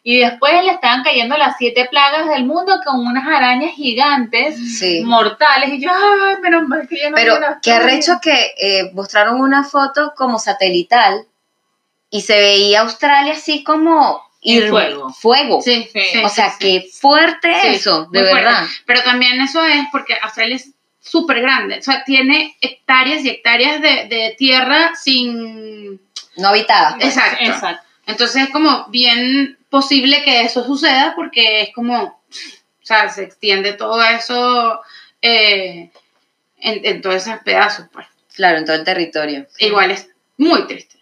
y 0.07 0.19
después 0.19 0.63
le 0.63 0.69
estaban 0.69 1.03
cayendo 1.03 1.35
las 1.35 1.55
siete 1.57 1.87
plagas 1.89 2.27
del 2.29 2.45
mundo 2.45 2.79
con 2.85 2.99
unas 3.07 3.27
arañas 3.27 3.71
gigantes, 3.73 4.55
Sí. 4.77 5.01
mortales. 5.03 5.73
Y 5.73 5.81
yo, 5.81 5.89
ay, 5.91 6.35
menos 6.43 6.67
mal 6.67 6.87
que 6.87 6.97
yo 7.01 7.09
no 7.09 7.15
Pero 7.15 7.39
qué 7.39 7.45
Australia". 7.45 7.81
arrecho 7.87 8.19
que 8.21 8.53
eh, 8.59 8.91
mostraron 8.93 9.41
una 9.41 9.63
foto 9.63 10.13
como 10.15 10.37
satelital 10.37 11.25
y 12.11 12.21
se 12.21 12.37
veía 12.37 12.81
Australia 12.81 13.33
así 13.33 13.63
como 13.63 14.21
ir- 14.43 14.69
fuego. 14.69 15.09
fuego. 15.11 15.61
Sí, 15.63 15.89
Sí. 15.91 16.21
o 16.23 16.29
sea, 16.29 16.51
sí, 16.51 16.57
qué 16.59 16.87
fuerte 16.93 17.51
Sí, 17.61 17.67
eso, 17.69 18.05
de 18.11 18.19
muy 18.19 18.29
fuerte. 18.29 18.45
verdad. 18.45 18.63
Pero 18.85 19.01
también 19.01 19.41
eso 19.41 19.63
es 19.65 19.85
porque 19.91 20.15
Australia 20.21 20.57
es 20.57 20.69
súper 21.01 21.41
grande. 21.41 21.79
O 21.79 21.81
sea, 21.81 22.03
tiene 22.03 22.55
hectáreas 22.61 23.25
y 23.25 23.29
hectáreas 23.29 23.81
de, 23.81 24.05
de 24.07 24.35
tierra 24.37 24.93
sin... 24.95 25.99
No 26.37 26.49
habitada. 26.49 26.95
pues. 26.99 27.15
Exacto. 27.17 27.43
Exacto. 27.43 27.83
Entonces 28.07 28.43
es 28.43 28.49
como 28.51 28.85
bien 28.89 29.57
posible 29.79 30.23
que 30.23 30.41
eso 30.43 30.63
suceda 30.63 31.13
porque 31.15 31.61
es 31.63 31.69
como... 31.73 32.03
O 32.03 32.85
sea, 32.85 33.09
se 33.09 33.23
extiende 33.23 33.73
todo 33.73 34.01
eso 34.03 34.79
eh, 35.21 35.89
en, 36.59 36.85
en 36.85 37.01
todos 37.01 37.15
esos 37.27 37.39
pedazos. 37.43 37.87
Pues. 37.91 38.05
Claro, 38.35 38.59
en 38.59 38.65
todo 38.65 38.75
el 38.75 38.83
territorio. 38.83 39.47
Igual 39.59 39.91
es 39.91 40.09
muy 40.37 40.67
triste. 40.67 40.95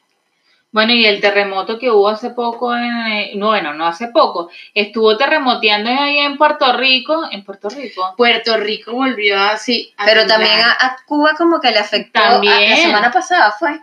Bueno, 0.72 0.94
y 0.94 1.06
el 1.06 1.22
terremoto 1.22 1.78
que 1.78 1.92
hubo 1.92 2.08
hace 2.10 2.32
poco, 2.32 2.76
en, 2.76 2.84
eh, 3.12 3.32
no, 3.36 3.48
bueno, 3.48 3.74
no 3.76 3.86
hace 3.86 4.08
poco, 4.08 4.50
estuvo 4.74 5.16
terremoteando 5.18 5.92
ahí 5.92 6.18
en 6.18 6.36
Puerto 6.38 6.74
Rico, 6.76 7.28
en 7.32 7.44
Puerto 7.44 7.70
Rico. 7.70 8.14
Puerto 8.18 8.58
Rico 8.58 8.94
volvió 8.94 9.40
así. 9.40 9.94
a 9.98 10.06
Pero 10.06 10.22
temblar. 10.22 10.40
también 10.40 10.60
a, 10.66 10.72
a 10.72 10.98
Cuba 11.06 11.34
como 11.38 11.60
que 11.60 11.70
le 11.70 11.78
afectó. 11.80 12.20
a- 12.20 12.30
También. 12.30 12.70
la 12.72 12.76
semana 12.78 13.12
pasada 13.12 13.52
fue. 13.52 13.80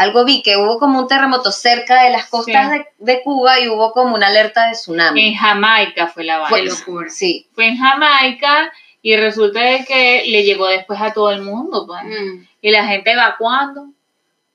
Algo 0.00 0.24
vi 0.24 0.42
que 0.42 0.56
hubo 0.56 0.78
como 0.78 0.98
un 1.00 1.08
terremoto 1.08 1.50
cerca 1.52 2.02
de 2.04 2.10
las 2.10 2.26
costas 2.26 2.70
Sí. 2.70 2.78
de, 2.78 2.86
de 3.14 3.22
Cuba 3.22 3.60
y 3.60 3.68
hubo 3.68 3.92
como 3.92 4.14
una 4.14 4.28
alerta 4.28 4.66
de 4.66 4.72
tsunami. 4.72 5.28
En 5.28 5.34
Jamaica 5.34 6.06
fue 6.08 6.24
la 6.24 6.38
vaina. 6.38 6.70
locura. 6.72 7.08
Sí, 7.10 7.46
Fue 7.54 7.66
en 7.68 7.76
Jamaica 7.76 8.72
y 9.02 9.16
resulta 9.16 9.60
de 9.60 9.84
que 9.84 10.24
le 10.26 10.42
llegó 10.44 10.66
después 10.68 11.00
a 11.00 11.12
todo 11.12 11.30
el 11.30 11.42
mundo, 11.42 11.86
pues. 11.86 12.02
Mm. 12.04 12.46
Y 12.62 12.70
la 12.70 12.84
gente 12.86 13.12
evacuando. 13.12 13.86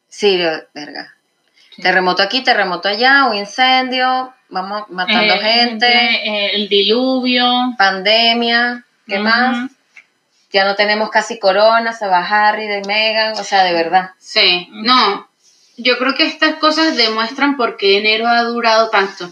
sí, 0.07 0.37
verga. 0.73 1.13
Sí. 1.75 1.81
Terremoto 1.81 2.23
aquí, 2.23 2.41
terremoto 2.41 2.87
allá, 2.87 3.25
un 3.25 3.35
incendio, 3.35 4.33
vamos 4.49 4.83
matando 4.89 5.33
Eh, 5.35 5.39
gente, 5.39 5.87
eh, 5.87 6.51
el 6.55 6.69
diluvio. 6.69 7.45
pandemia, 7.77 8.83
¿qué 9.07 9.19
más? 9.19 9.69
Ya 10.53 10.63
no 10.63 10.75
tenemos 10.75 11.09
casi 11.09 11.37
corona, 11.37 11.91
se 11.91 12.07
va 12.07 12.19
Harry 12.25 12.65
de 12.67 12.81
Megan, 12.87 13.33
o 13.33 13.43
sea, 13.43 13.63
de 13.65 13.73
verdad. 13.73 14.11
Sí, 14.19 14.69
no. 14.71 15.27
Yo 15.77 15.97
creo 15.97 16.15
que 16.15 16.25
estas 16.25 16.55
cosas 16.55 16.95
demuestran 16.95 17.57
por 17.57 17.77
qué 17.77 17.97
enero 17.97 18.27
ha 18.27 18.43
durado 18.43 18.89
tanto. 18.89 19.29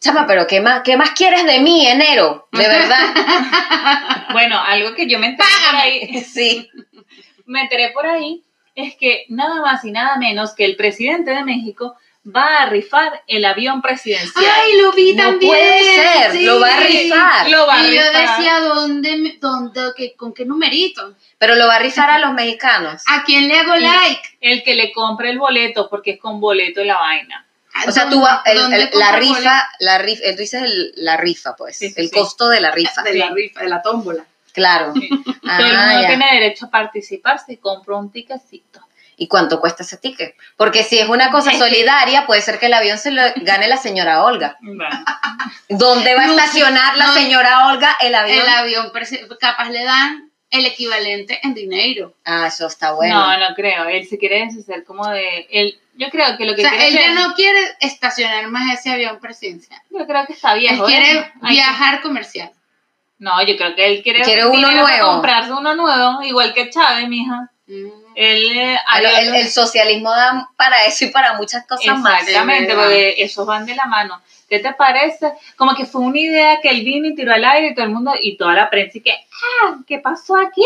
Chama, 0.00 0.26
pero 0.26 0.46
¿qué 0.46 0.60
más, 0.60 0.82
qué 0.82 0.96
más 0.96 1.10
quieres 1.10 1.44
de 1.44 1.60
mí, 1.60 1.86
enero? 1.86 2.48
De 2.52 2.58
verdad. 2.68 4.26
Bueno, 4.32 4.60
algo 4.60 4.94
que 4.94 5.08
yo 5.08 5.18
me 5.18 5.28
enteré 5.28 5.48
por 5.70 5.80
ahí, 5.80 6.20
sí. 6.24 6.68
me 7.46 7.62
enteré 7.62 7.90
por 7.90 8.06
ahí 8.06 8.42
es 8.76 8.94
que 8.94 9.24
nada 9.30 9.62
más 9.62 9.84
y 9.84 9.90
nada 9.90 10.18
menos 10.18 10.54
que 10.54 10.64
el 10.64 10.76
presidente 10.76 11.30
de 11.30 11.42
México 11.42 11.96
va 12.34 12.62
a 12.62 12.66
rifar 12.66 13.22
el 13.26 13.44
avión 13.44 13.80
presidencial. 13.82 14.44
Ay, 14.62 14.72
lo 14.80 14.92
vi 14.92 15.14
No 15.14 15.22
también. 15.24 15.50
puede 15.52 15.78
ser, 15.94 16.32
sí. 16.32 16.44
lo 16.44 16.60
va 16.60 16.76
a 16.76 16.80
rifar. 16.80 17.50
Lo 17.50 17.66
va 17.66 17.74
a 17.76 17.86
y 17.86 17.94
yo 17.94 18.02
decía, 18.04 18.60
¿dónde, 18.60 19.38
dónde, 19.40 19.80
qué- 19.96 20.14
con 20.16 20.32
qué 20.34 20.44
numerito? 20.44 21.14
Pero 21.38 21.54
lo 21.54 21.66
va 21.66 21.76
a 21.76 21.78
rifar 21.78 22.10
a 22.10 22.18
los 22.18 22.32
mexicanos. 22.32 23.02
¿A 23.06 23.22
quién 23.24 23.46
le 23.48 23.58
hago 23.58 23.76
like? 23.76 24.22
El 24.40 24.62
que 24.64 24.74
le 24.74 24.92
compre 24.92 25.30
el 25.30 25.38
boleto, 25.38 25.88
porque 25.88 26.12
es 26.12 26.18
con 26.20 26.40
boleto 26.40 26.82
la 26.84 26.96
vaina. 26.98 27.46
O 27.86 27.92
sea, 27.92 28.04
tú 28.08 28.16
¿Dónde- 28.20 28.26
vas, 28.26 28.40
el- 28.46 28.72
el- 28.72 28.90
la 28.94 29.12
rifa, 29.12 29.68
la 29.80 29.98
rifa, 29.98 30.22
tú 30.30 30.36
dices 30.38 30.62
el- 30.62 30.92
la 30.96 31.16
rifa, 31.18 31.54
pues, 31.56 31.76
Sí, 31.76 31.92
el 31.96 32.08
sí. 32.08 32.14
costo 32.14 32.48
de 32.48 32.60
la 32.60 32.70
rifa. 32.70 33.02
De 33.02 33.14
la 33.14 33.30
rifa, 33.30 33.60
de 33.60 33.68
la 33.68 33.82
tómbola. 33.82 34.24
Claro. 34.52 34.94
Ah, 35.46 35.58
Todo 35.58 35.66
el 35.68 35.76
mundo 35.76 36.00
ya. 36.00 36.06
tiene 36.08 36.26
derecho 36.32 36.66
a 36.66 36.70
participar 36.70 37.38
si 37.44 37.58
compra 37.58 37.96
un 37.96 38.10
ticketcito. 38.10 38.80
¿Y 39.18 39.28
cuánto 39.28 39.60
cuesta 39.60 39.82
ese 39.82 39.96
ticket? 39.96 40.36
Porque 40.56 40.82
si 40.82 40.98
es 40.98 41.08
una 41.08 41.30
cosa 41.30 41.50
solidaria, 41.58 42.26
puede 42.26 42.42
ser 42.42 42.58
que 42.58 42.66
el 42.66 42.74
avión 42.74 42.98
se 42.98 43.10
lo 43.10 43.22
gane 43.36 43.66
la 43.68 43.76
señora 43.78 44.22
Olga. 44.24 44.58
¿Dónde 45.68 46.14
va 46.14 46.22
a 46.22 46.26
No, 46.26 46.32
estacionar 46.32 46.96
la 46.96 47.06
no. 47.06 47.12
señora 47.14 47.68
Olga 47.68 47.96
el 48.00 48.14
avión? 48.14 48.38
El 48.42 48.48
avión, 48.48 48.92
capaz 49.40 49.70
le 49.70 49.84
dan 49.84 50.30
el 50.50 50.64
equivalente 50.66 51.40
en 51.42 51.54
dinero. 51.54 52.14
Ah, 52.24 52.46
eso 52.46 52.66
está 52.66 52.92
bueno. 52.92 53.14
No, 53.14 53.38
no 53.48 53.54
creo. 53.54 53.86
Él 53.86 54.06
se 54.06 54.16
quiere 54.18 54.44
deshacer 54.46 54.84
como 54.84 55.08
de. 55.08 55.46
Él, 55.50 55.80
yo 55.94 56.08
creo 56.10 56.36
que 56.36 56.44
lo 56.44 56.52
O 56.52 56.56
que 56.56 56.62
sea, 56.62 56.70
quiere 56.70 56.88
él 56.88 56.94
ya 56.94 57.12
no 57.14 57.34
quiere 57.34 57.58
estacionar 57.80 58.46
más 58.48 58.78
ese 58.78 58.90
avión 58.90 59.18
presidencial. 59.18 59.80
Yo 59.90 60.06
creo 60.06 60.26
que 60.26 60.34
está 60.34 60.52
Él 60.52 60.60
viejo. 60.60 60.84
¿eh? 60.84 60.86
quiere 60.86 61.06
que- 61.40 61.48
viajar 61.48 62.00
comercial. 62.00 62.50
No, 63.18 63.42
yo 63.46 63.56
creo 63.56 63.74
que 63.74 63.86
él 63.86 64.02
quiere, 64.02 64.20
Quiere 64.22 64.44
uno 64.46 64.68
dinero 64.68 64.82
para 64.84 64.98
nuevo. 64.98 65.12
comprarse 65.14 65.52
uno 65.52 65.74
nuevo, 65.74 66.22
igual 66.22 66.52
que 66.52 66.68
Chávez, 66.68 67.08
mija. 67.08 67.50
Mm. 67.66 68.05
Él, 68.16 68.44
eh, 68.58 68.78
Bueno, 68.92 69.08
había- 69.08 69.18
el, 69.20 69.34
el 69.36 69.48
socialismo 69.50 70.10
da 70.10 70.48
para 70.56 70.84
eso 70.86 71.04
y 71.04 71.10
para 71.10 71.34
muchas 71.34 71.66
cosas 71.66 71.98
más. 72.00 72.22
Exactamente, 72.22 72.74
porque 72.74 73.14
esos 73.18 73.46
van 73.46 73.64
de 73.66 73.74
la 73.76 73.84
mano. 73.84 74.20
¿Qué 74.48 74.58
te 74.58 74.72
parece? 74.72 75.32
Como 75.56 75.74
que 75.74 75.84
fue 75.86 76.00
una 76.00 76.18
idea 76.18 76.60
que 76.62 76.70
él 76.70 76.82
vino 76.82 77.08
y 77.08 77.14
tiró 77.14 77.34
al 77.34 77.44
aire 77.44 77.68
y 77.68 77.74
todo 77.74 77.84
el 77.84 77.92
mundo, 77.92 78.12
y 78.20 78.36
toda 78.36 78.54
la 78.54 78.70
prensa, 78.70 78.98
y 78.98 79.00
que, 79.02 79.12
ah, 79.12 79.76
¿qué 79.86 79.98
pasó 79.98 80.36
aquí? 80.36 80.62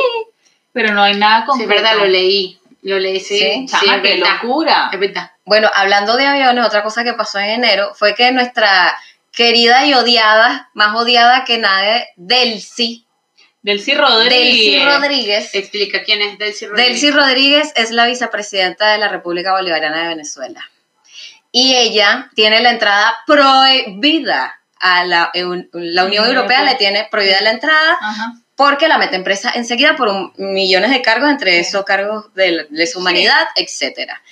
Pero 0.73 0.93
no 0.95 1.03
hay 1.03 1.17
nada 1.17 1.41
Sí, 1.41 1.47
concreto. 1.47 1.73
es 1.75 1.83
verdad, 1.83 1.97
lo 1.99 2.07
leí. 2.07 2.59
Lo 2.83 2.99
leí, 2.99 3.19
sí. 3.21 3.39
Sí, 3.39 3.67
Sí, 3.69 3.87
es 3.91 4.01
qué 4.03 4.17
verdad. 4.17 4.35
locura. 4.43 4.91
Es 4.93 5.01
verdad. 5.01 5.33
Bueno, 5.45 5.69
hablando 5.75 6.17
de 6.17 6.27
aviones, 6.27 6.65
otra 6.65 6.83
cosa 6.83 7.03
que 7.05 7.13
pasó 7.15 7.39
en 7.41 7.51
enero 7.51 7.93
fue 7.95 8.15
que 8.15 8.31
nuestra 8.33 8.97
querida 9.33 9.85
y 9.87 9.95
odiada, 9.95 10.71
más 10.75 10.95
odiada 10.95 11.45
que 11.45 11.59
nadie, 11.59 12.07
Delcy, 12.17 13.05
Delcy 13.63 13.95
Rodríguez. 13.95 14.31
Delcy 14.55 14.85
Rodríguez. 14.85 15.55
Explica 15.55 16.03
quién 16.03 16.23
es 16.23 16.39
Delcy 16.39 16.67
Rodríguez. 16.67 16.91
Delcy 17.01 17.11
Rodríguez 17.11 17.73
es 17.77 17.91
la 17.91 18.07
vicepresidenta 18.07 18.93
de 18.93 18.99
la 18.99 19.09
República 19.09 19.53
Bolivariana 19.53 20.03
de 20.03 20.09
Venezuela. 20.09 20.69
Y 21.53 21.75
ella 21.75 22.31
tiene 22.35 22.61
la 22.61 22.71
entrada 22.71 23.17
prohibida 23.27 24.61
a 24.79 25.05
la, 25.05 25.31
la 25.73 26.05
Unión 26.05 26.27
Europea, 26.27 26.63
le 26.63 26.77
tiene 26.77 27.07
prohibida 27.11 27.41
la 27.43 27.51
entrada 27.51 27.99
Ajá. 28.01 28.33
porque 28.57 28.89
la 28.89 28.97
meten 28.99 29.25
presa 29.25 29.53
enseguida 29.55 29.95
por 29.97 30.09
un- 30.09 30.33
millones 30.39 30.91
de 30.91 31.03
cargos, 31.03 31.29
entre 31.29 31.59
esos 31.59 31.85
cargos 31.85 32.33
de 32.35 32.67
lesa 32.71 32.99
humanidad, 32.99 33.47
etcétera. 33.57 34.23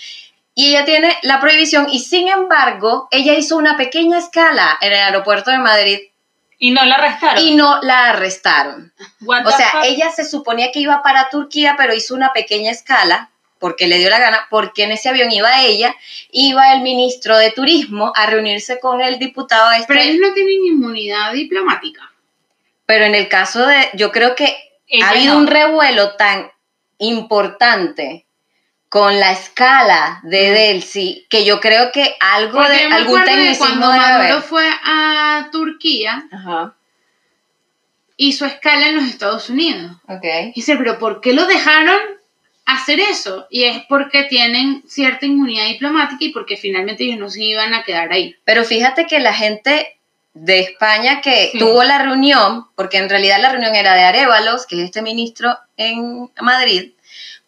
Y 0.55 0.71
ella 0.71 0.85
tiene 0.85 1.17
la 1.23 1.39
prohibición 1.41 1.89
y 1.91 1.99
sin 2.01 2.29
embargo, 2.29 3.09
ella 3.11 3.35
hizo 3.35 3.57
una 3.57 3.77
pequeña 3.77 4.19
escala 4.19 4.79
en 4.81 4.93
el 4.93 4.99
aeropuerto 4.99 5.51
de 5.51 5.59
Madrid 5.59 5.99
Y 6.59 6.73
no 6.73 6.85
la 6.85 6.97
arrestaron. 6.97 7.43
y 7.45 7.55
no 7.55 7.81
la 7.83 8.11
arrestaron. 8.11 8.93
What 9.21 9.47
O 9.47 9.51
sea, 9.51 9.71
fuck? 9.73 9.85
ella 9.85 10.11
se 10.11 10.25
suponía 10.25 10.73
que 10.73 10.81
iba 10.81 11.03
para 11.03 11.29
Turquía, 11.31 11.75
pero 11.77 11.95
hizo 11.95 12.15
una 12.15 12.33
pequeña 12.33 12.71
escala 12.73 13.31
porque 13.61 13.87
le 13.89 13.99
dio 13.99 14.09
la 14.09 14.19
gana, 14.21 14.47
porque 14.51 14.85
en 14.85 14.93
ese 14.93 15.09
avión 15.09 15.33
iba 15.33 15.63
ella, 15.63 15.95
iba 16.31 16.73
el 16.75 16.81
ministro 16.83 17.37
de 17.39 17.51
Turismo 17.51 18.13
a 18.15 18.27
reunirse 18.27 18.79
con 18.79 19.01
el 19.01 19.19
diputado 19.19 19.73
este, 19.73 19.87
Pero 19.89 20.01
ellos 20.01 20.19
no 20.21 20.33
tienen 20.33 20.65
inmunidad 20.65 21.33
diplomática. 21.33 22.13
pero 22.87 23.05
en 23.05 23.15
el 23.17 23.29
caso 23.29 23.67
de, 23.67 23.91
yo 23.95 24.13
creo 24.13 24.35
que 24.37 24.57
Ella 24.87 25.07
ha 25.07 25.11
habido 25.11 25.35
no. 25.35 25.41
un 25.41 25.47
revuelo 25.49 26.15
tan 26.15 26.51
importante 26.99 28.27
con 28.89 29.21
la 29.21 29.33
escala 29.33 30.21
de 30.23 30.51
Delcy 30.51 31.27
que 31.29 31.45
yo 31.45 31.61
creo 31.61 31.93
que 31.93 32.15
algo 32.21 32.59
Porque 32.59 32.73
de 32.73 32.83
yo 32.85 32.89
me 32.89 32.95
algún 32.97 33.19
acuerdo 33.21 33.37
de 33.37 33.43
tecnicismo 33.49 33.67
cuando 33.87 33.87
Maduro 33.97 34.43
fue 34.43 34.67
a 34.85 35.49
Turquía, 35.53 36.25
Ajá, 36.33 36.75
hizo 38.17 38.47
escala 38.47 38.89
en 38.89 38.97
los 38.97 39.05
Estados 39.05 39.49
Unidos. 39.51 39.93
ok. 40.09 40.25
Y 40.47 40.53
dice, 40.55 40.77
pero 40.77 40.99
¿por 40.99 41.21
qué 41.21 41.33
lo 41.35 41.47
dejaron 41.47 41.99
hacer 42.65 43.01
eso? 43.01 43.47
Y 43.51 43.65
es 43.65 43.83
porque 43.89 44.25
tienen 44.25 44.83
cierta 44.89 45.27
inmunidad 45.27 45.67
diplomática 45.67 46.25
y 46.25 46.33
porque 46.33 46.57
finalmente 46.57 47.05
ellos 47.05 47.19
no 47.19 47.31
se 47.31 47.45
iban 47.45 47.75
a 47.75 47.85
quedar 47.85 48.11
ahí. 48.13 48.37
Pero 48.45 48.65
fíjate 48.65 49.07
que 49.07 49.21
la 49.21 49.35
gente 49.35 49.99
de 50.35 50.61
España 50.61 51.21
que 51.21 51.49
Sí. 51.53 51.59
tuvo 51.59 51.83
la 51.85 51.99
reunión, 51.99 52.67
porque 52.77 52.99
en 52.99 53.09
realidad 53.09 53.41
la 53.41 53.51
reunión 53.51 53.75
era 53.75 53.95
de 53.95 54.03
Arévalos, 54.05 54.67
que 54.67 54.77
es 54.77 54.83
este 54.83 55.03
ministro 55.03 55.57
en 55.77 56.31
Madrid, 56.41 56.93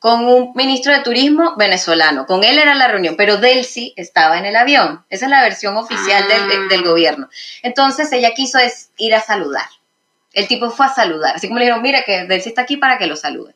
con 0.00 0.24
un 0.24 0.52
ministro 0.54 0.92
de 0.92 1.02
turismo 1.02 1.54
venezolano. 1.56 2.26
Con 2.26 2.42
él 2.42 2.58
era 2.58 2.74
la 2.74 2.88
reunión, 2.88 3.16
pero 3.16 3.36
Delcy 3.36 3.92
estaba 3.96 4.38
en 4.38 4.46
el 4.46 4.56
avión. 4.56 5.04
Esa 5.10 5.26
es 5.26 5.30
la 5.30 5.42
versión 5.42 5.76
oficial 5.76 6.24
Ah. 6.26 6.46
del, 6.48 6.68
del 6.68 6.82
gobierno. 6.82 7.28
Entonces 7.62 8.10
ella 8.12 8.32
quiso 8.34 8.58
es 8.58 8.90
ir 8.96 9.14
a 9.14 9.20
saludar. 9.20 9.66
El 10.32 10.48
tipo 10.48 10.70
fue 10.70 10.86
a 10.86 10.94
saludar. 10.94 11.36
Así 11.36 11.48
como 11.48 11.58
le 11.58 11.66
dijeron, 11.66 11.82
mira 11.82 12.02
que 12.02 12.24
Delcy 12.24 12.48
está 12.48 12.62
aquí 12.62 12.78
para 12.78 12.96
que 12.98 13.06
lo 13.06 13.14
salude. 13.14 13.54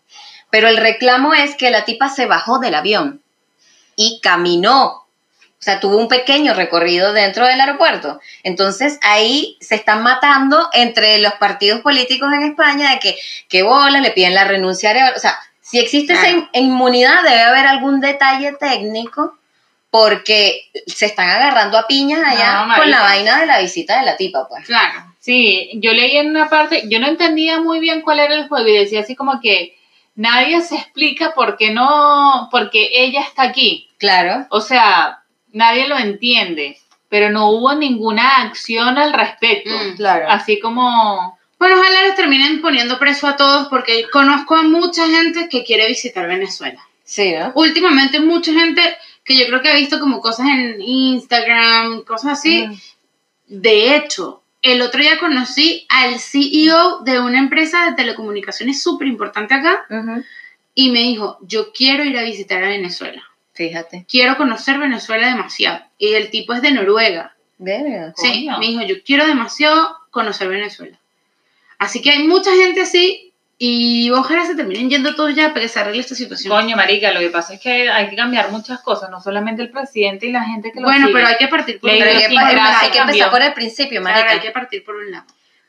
Pero 0.51 0.69
el 0.69 0.77
reclamo 0.77 1.33
es 1.35 1.57
que 1.57 1.71
la 1.71 1.85
tipa 1.87 2.09
se 2.11 2.27
bajó 2.27 2.59
del 2.59 2.75
avión 2.75 3.23
y 3.97 4.21
caminó. 4.23 4.87
O 4.87 5.65
sea, 5.65 5.81
tuvo 5.81 5.97
un 5.97 6.09
pequeño 6.09 6.53
recorrido 6.53 7.15
dentro 7.15 7.47
del 7.47 7.59
aeropuerto. 7.59 8.21
Entonces 8.43 8.99
ahí 9.01 9.57
se 9.63 9.77
están 9.77 10.03
matando 10.03 10.69
entre 10.75 11.17
los 11.21 11.33
partidos 11.35 11.81
políticos 11.81 12.31
en 12.35 12.43
España 12.43 12.91
de 12.91 12.99
que, 12.99 13.17
que 13.49 13.63
bola, 13.63 14.01
le 14.03 14.11
piden 14.11 14.35
la 14.35 14.45
renuncia. 14.45 14.93
O 15.17 15.19
sea, 15.19 15.39
si 15.65 15.79
existe 15.79 16.13
esa 16.13 16.29
in- 16.31 16.49
inmunidad, 16.53 17.23
debe 17.23 17.41
haber 17.43 17.67
algún 17.67 18.01
detalle 18.01 18.53
técnico 18.61 19.39
porque 19.91 20.71
se 20.87 21.07
están 21.07 21.31
agarrando 21.31 21.79
a 21.79 21.87
piñas 21.87 22.21
allá 22.27 22.67
No, 22.67 22.75
con 22.77 22.91
la 22.91 23.01
vaina 23.01 23.41
de 23.41 23.47
la 23.47 23.61
visita 23.61 23.99
de 24.01 24.05
la 24.07 24.17
tipa, 24.17 24.47
pues. 24.49 24.67
Claro. 24.67 25.13
Sí, 25.21 25.71
yo 25.75 25.93
leí 25.93 26.17
en 26.19 26.31
una 26.31 26.49
parte, 26.51 26.83
yo 26.89 27.01
no 27.01 27.07
entendía 27.07 27.61
muy 27.61 27.79
bien 27.81 28.03
cuál 28.03 28.19
era 28.21 28.35
el 28.35 28.49
juego 28.49 28.69
y 28.69 28.77
decía 28.77 29.01
así 29.01 29.15
como 29.17 29.41
que 29.41 29.77
nadie 30.17 30.61
se 30.61 30.77
explica 30.77 31.33
por 31.35 31.57
qué 31.57 31.71
no, 31.71 32.49
porque 32.51 32.91
ella 32.93 33.23
está 33.23 33.45
aquí. 33.45 33.89
Claro. 33.99 34.47
O 34.51 34.61
sea, 34.61 35.21
nadie 35.53 35.87
lo 35.89 35.97
entiende, 35.97 36.77
pero 37.09 37.31
no 37.31 37.51
hubo 37.51 37.73
ninguna 37.75 38.43
acción 38.43 38.99
al 38.99 39.13
respecto. 39.13 39.71
Mm, 39.71 39.97
claro. 39.97 40.27
Así 40.29 40.59
como, 40.61 41.34
Bueno, 41.59 41.81
ojalá 41.81 42.07
los 42.07 42.17
terminen 42.17 42.61
poniendo 42.61 42.99
preso 42.99 43.27
a 43.27 43.37
todos 43.37 43.69
porque 43.69 44.07
conozco 44.11 44.57
a 44.57 44.63
mucha 44.63 45.07
gente 45.09 45.49
que 45.49 45.65
quiere 45.65 45.87
visitar 45.89 46.27
Venezuela. 46.27 46.81
Sí, 47.05 47.33
¿no? 47.33 47.53
Últimamente 47.55 48.21
mucha 48.21 48.53
gente 48.53 48.83
que 49.25 49.39
yo 49.39 49.47
creo 49.47 49.63
que 49.63 49.71
ha 49.71 49.77
visto 49.77 50.01
como 50.01 50.21
cosas 50.21 50.49
en 50.49 50.81
Instagram, 50.81 52.03
cosas 52.03 52.39
así. 52.39 52.67
Mm. 52.67 52.75
De 53.47 53.97
hecho, 53.97 54.43
el 54.63 54.81
otro 54.83 55.01
día 55.01 55.19
conocí 55.19 55.87
al 55.89 56.19
CEO 56.19 57.01
de 57.01 57.21
una 57.21 57.39
empresa 57.39 57.85
de 57.85 57.97
telecomunicaciones 57.97 58.83
súper 58.83 59.09
importante 59.09 59.55
acá 59.55 59.85
Ujú. 59.91 60.25
y 60.75 60.91
me 60.91 61.01
dijo, 61.01 61.39
yo 61.43 61.73
quiero 61.73 62.03
ir 62.05 62.17
a 62.19 62.23
visitar 62.23 62.65
a 62.65 62.69
Venezuela. 62.69 63.23
Fíjate. 63.53 64.07
Quiero 64.09 64.37
conocer 64.37 64.79
Venezuela 64.79 65.29
demasiado. 65.29 65.85
Y 65.99 66.15
el 66.15 66.31
tipo 66.31 66.55
es 66.55 66.63
de 66.63 66.73
Noruega. 66.73 67.37
Verga. 67.59 68.15
Sí, 68.17 68.49
me 68.59 68.67
dijo, 68.67 68.83
yo 68.83 68.97
quiero 69.05 69.27
demasiado 69.27 69.97
conocer 70.11 70.49
Venezuela. 70.49 70.99
Así 71.85 72.03
que 72.03 72.11
hay 72.11 72.27
mucha 72.27 72.51
gente 72.53 72.81
así 72.83 73.33
y 73.59 74.11
ojalá 74.11 74.45
se 74.47 74.55
terminen 74.57 74.91
yendo 74.91 75.15
todos 75.15 75.35
ya 75.35 75.49
para 75.51 75.61
que 75.61 75.69
se 75.69 75.79
arregle 75.81 76.01
esta 76.01 76.15
situación. 76.15 76.53
coño, 76.53 76.77
marica, 76.77 77.13
lo 77.13 77.21
que 77.21 77.31
pasa 77.31 77.55
es 77.55 77.61
que 77.61 77.89
hay 77.89 78.09
que 78.11 78.17
cambiar 78.17 78.51
muchas 78.51 78.81
cosas, 78.81 79.11
no 79.11 79.21
solamente 79.21 79.63
el 79.63 79.71
presidente 79.71 80.27
y 80.27 80.33
la 80.33 80.43
gente 80.45 80.73
que 80.73 80.81
lo 80.81 80.87
bueno, 80.87 81.07
sigue. 81.07 81.13
pero 81.19 81.29
hay 81.29 81.37
que 81.37 81.49
partir 81.49 81.81
por 81.81 81.91
un 81.91 81.99
lado. 81.99 82.11
hay 82.11 82.91
que 82.91 82.99
empezar 82.99 83.31
por 83.31 83.43
el 83.43 83.53
principio, 83.55 84.01
Claro, 84.01 84.17
marica. 84.17 84.33
hay 84.35 84.41
que 84.41 84.51
partir 84.51 84.85
por 84.85 84.97
un 84.97 85.11
lado. 85.11 85.25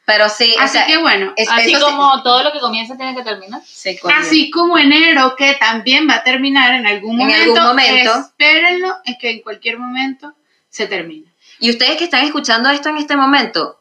Pero 0.08 0.30
sí, 0.30 0.54
o 0.60 0.62
Así 0.62 0.78
sea, 0.78 0.86
que 0.86 0.98
bueno, 0.98 1.34
es- 1.36 1.50
Así 1.50 1.74
sí- 1.74 1.82
como 1.82 2.22
todo 2.22 2.44
lo 2.44 2.52
que 2.52 2.60
comienza 2.60 2.96
tiene 2.96 3.16
que 3.16 3.24
terminar. 3.24 3.62
Sí, 3.66 3.98
así 4.16 4.52
como 4.52 4.78
enero 4.78 5.36
que 5.36 5.56
también 5.56 6.08
va 6.08 6.16
a 6.18 6.24
terminar 6.24 6.76
en 6.76 6.86
algún 6.86 7.20
En 7.20 7.28
momento. 7.28 7.42
algún 7.60 7.64
momento. 7.64 8.12
Espérenlo, 8.20 8.96
es 9.04 9.16
que 9.20 9.32
en 9.32 9.42
cualquier 9.42 9.80
momento 9.80 10.34
se 10.70 10.86
termina. 10.88 11.28
Y 11.60 11.72
ustedes 11.72 11.98
que 11.98 12.04
están 12.04 12.24
escuchando 12.24 12.70
esto 12.70 12.90
en 12.90 12.98
este 12.98 13.16
momento, 13.16 13.80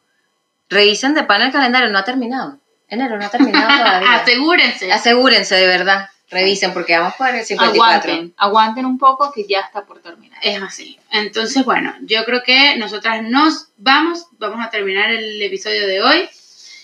revisen 0.68 1.14
de 1.14 1.24
pan 1.24 1.42
el 1.42 1.52
calendario, 1.52 1.90
no 1.90 1.98
ha 1.98 2.04
terminado. 2.04 2.58
Enero 2.88 3.16
no 3.16 3.24
ha 3.24 3.30
terminado 3.30 3.66
todavía. 3.78 4.14
Asegúrense. 4.14 4.92
Asegúrense 4.92 5.54
de 5.54 5.66
verdad, 5.66 6.08
revisen 6.30 6.72
porque 6.72 6.96
vamos 6.98 7.14
por 7.14 7.28
el 7.28 7.44
54. 7.44 8.12
Aguanten, 8.12 8.34
aguanten 8.36 8.86
un 8.86 8.98
poco 8.98 9.32
que 9.32 9.46
ya 9.48 9.60
está 9.60 9.84
por 9.84 10.00
terminar. 10.00 10.38
Es 10.42 10.62
así. 10.62 10.98
Entonces, 11.10 11.64
bueno, 11.64 11.94
yo 12.02 12.24
creo 12.24 12.42
que 12.42 12.76
nosotras 12.76 13.22
nos 13.22 13.68
vamos. 13.76 14.26
Vamos 14.38 14.64
a 14.64 14.70
terminar 14.70 15.10
el 15.10 15.40
episodio 15.42 15.86
de 15.86 16.02
hoy. 16.02 16.28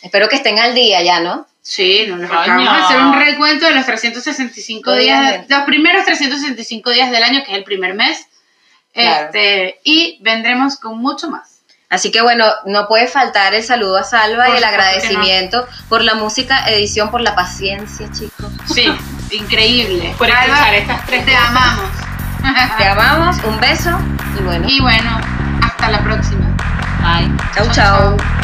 Espero 0.02 0.28
que 0.28 0.36
estén 0.36 0.58
al 0.58 0.74
día 0.74 1.02
ya, 1.02 1.20
¿no? 1.20 1.46
Sí, 1.62 2.06
nos 2.08 2.18
Coño. 2.20 2.30
vamos 2.30 2.68
a 2.68 2.86
hacer 2.86 2.98
un 3.00 3.12
recuento 3.12 3.66
de 3.66 3.74
los 3.74 3.84
365 3.84 4.94
días, 4.96 5.20
Obviamente. 5.20 5.54
los 5.54 5.64
primeros 5.64 6.04
365 6.06 6.90
días 6.90 7.10
del 7.10 7.22
año, 7.22 7.42
que 7.44 7.52
es 7.52 7.58
el 7.58 7.64
primer 7.64 7.92
mes. 7.94 8.26
Claro. 8.94 9.26
Este, 9.26 9.78
y 9.84 10.18
vendremos 10.22 10.76
con 10.78 10.98
mucho 10.98 11.28
más. 11.30 11.49
Así 11.90 12.12
que 12.12 12.22
bueno, 12.22 12.44
no 12.66 12.86
puede 12.86 13.08
faltar 13.08 13.52
el 13.52 13.64
saludo 13.64 13.98
a 13.98 14.04
Salva 14.04 14.46
Por 14.46 14.54
y 14.54 14.58
el 14.58 14.64
agradecimiento 14.64 15.66
por 15.88 16.02
la 16.02 16.14
música, 16.14 16.64
edición, 16.68 17.10
por 17.10 17.20
la 17.20 17.34
paciencia, 17.34 18.08
chicos. 18.12 18.52
Sí, 18.72 18.86
increíble. 19.32 20.14
Por 20.16 20.30
Alba, 20.30 20.44
escuchar 20.44 20.74
estas 20.74 21.06
tres 21.06 21.24
te 21.26 21.32
cosas. 21.32 21.48
amamos. 21.48 21.90
Te 22.78 22.86
amamos, 22.86 23.36
un 23.44 23.60
beso 23.60 23.90
y 24.38 24.42
bueno, 24.42 24.66
y 24.68 24.80
bueno, 24.80 25.20
hasta 25.62 25.90
la 25.90 25.98
próxima. 26.02 26.56
Bye. 27.02 27.30
chau 27.54 27.66
chau, 27.72 28.16
chau. 28.16 28.39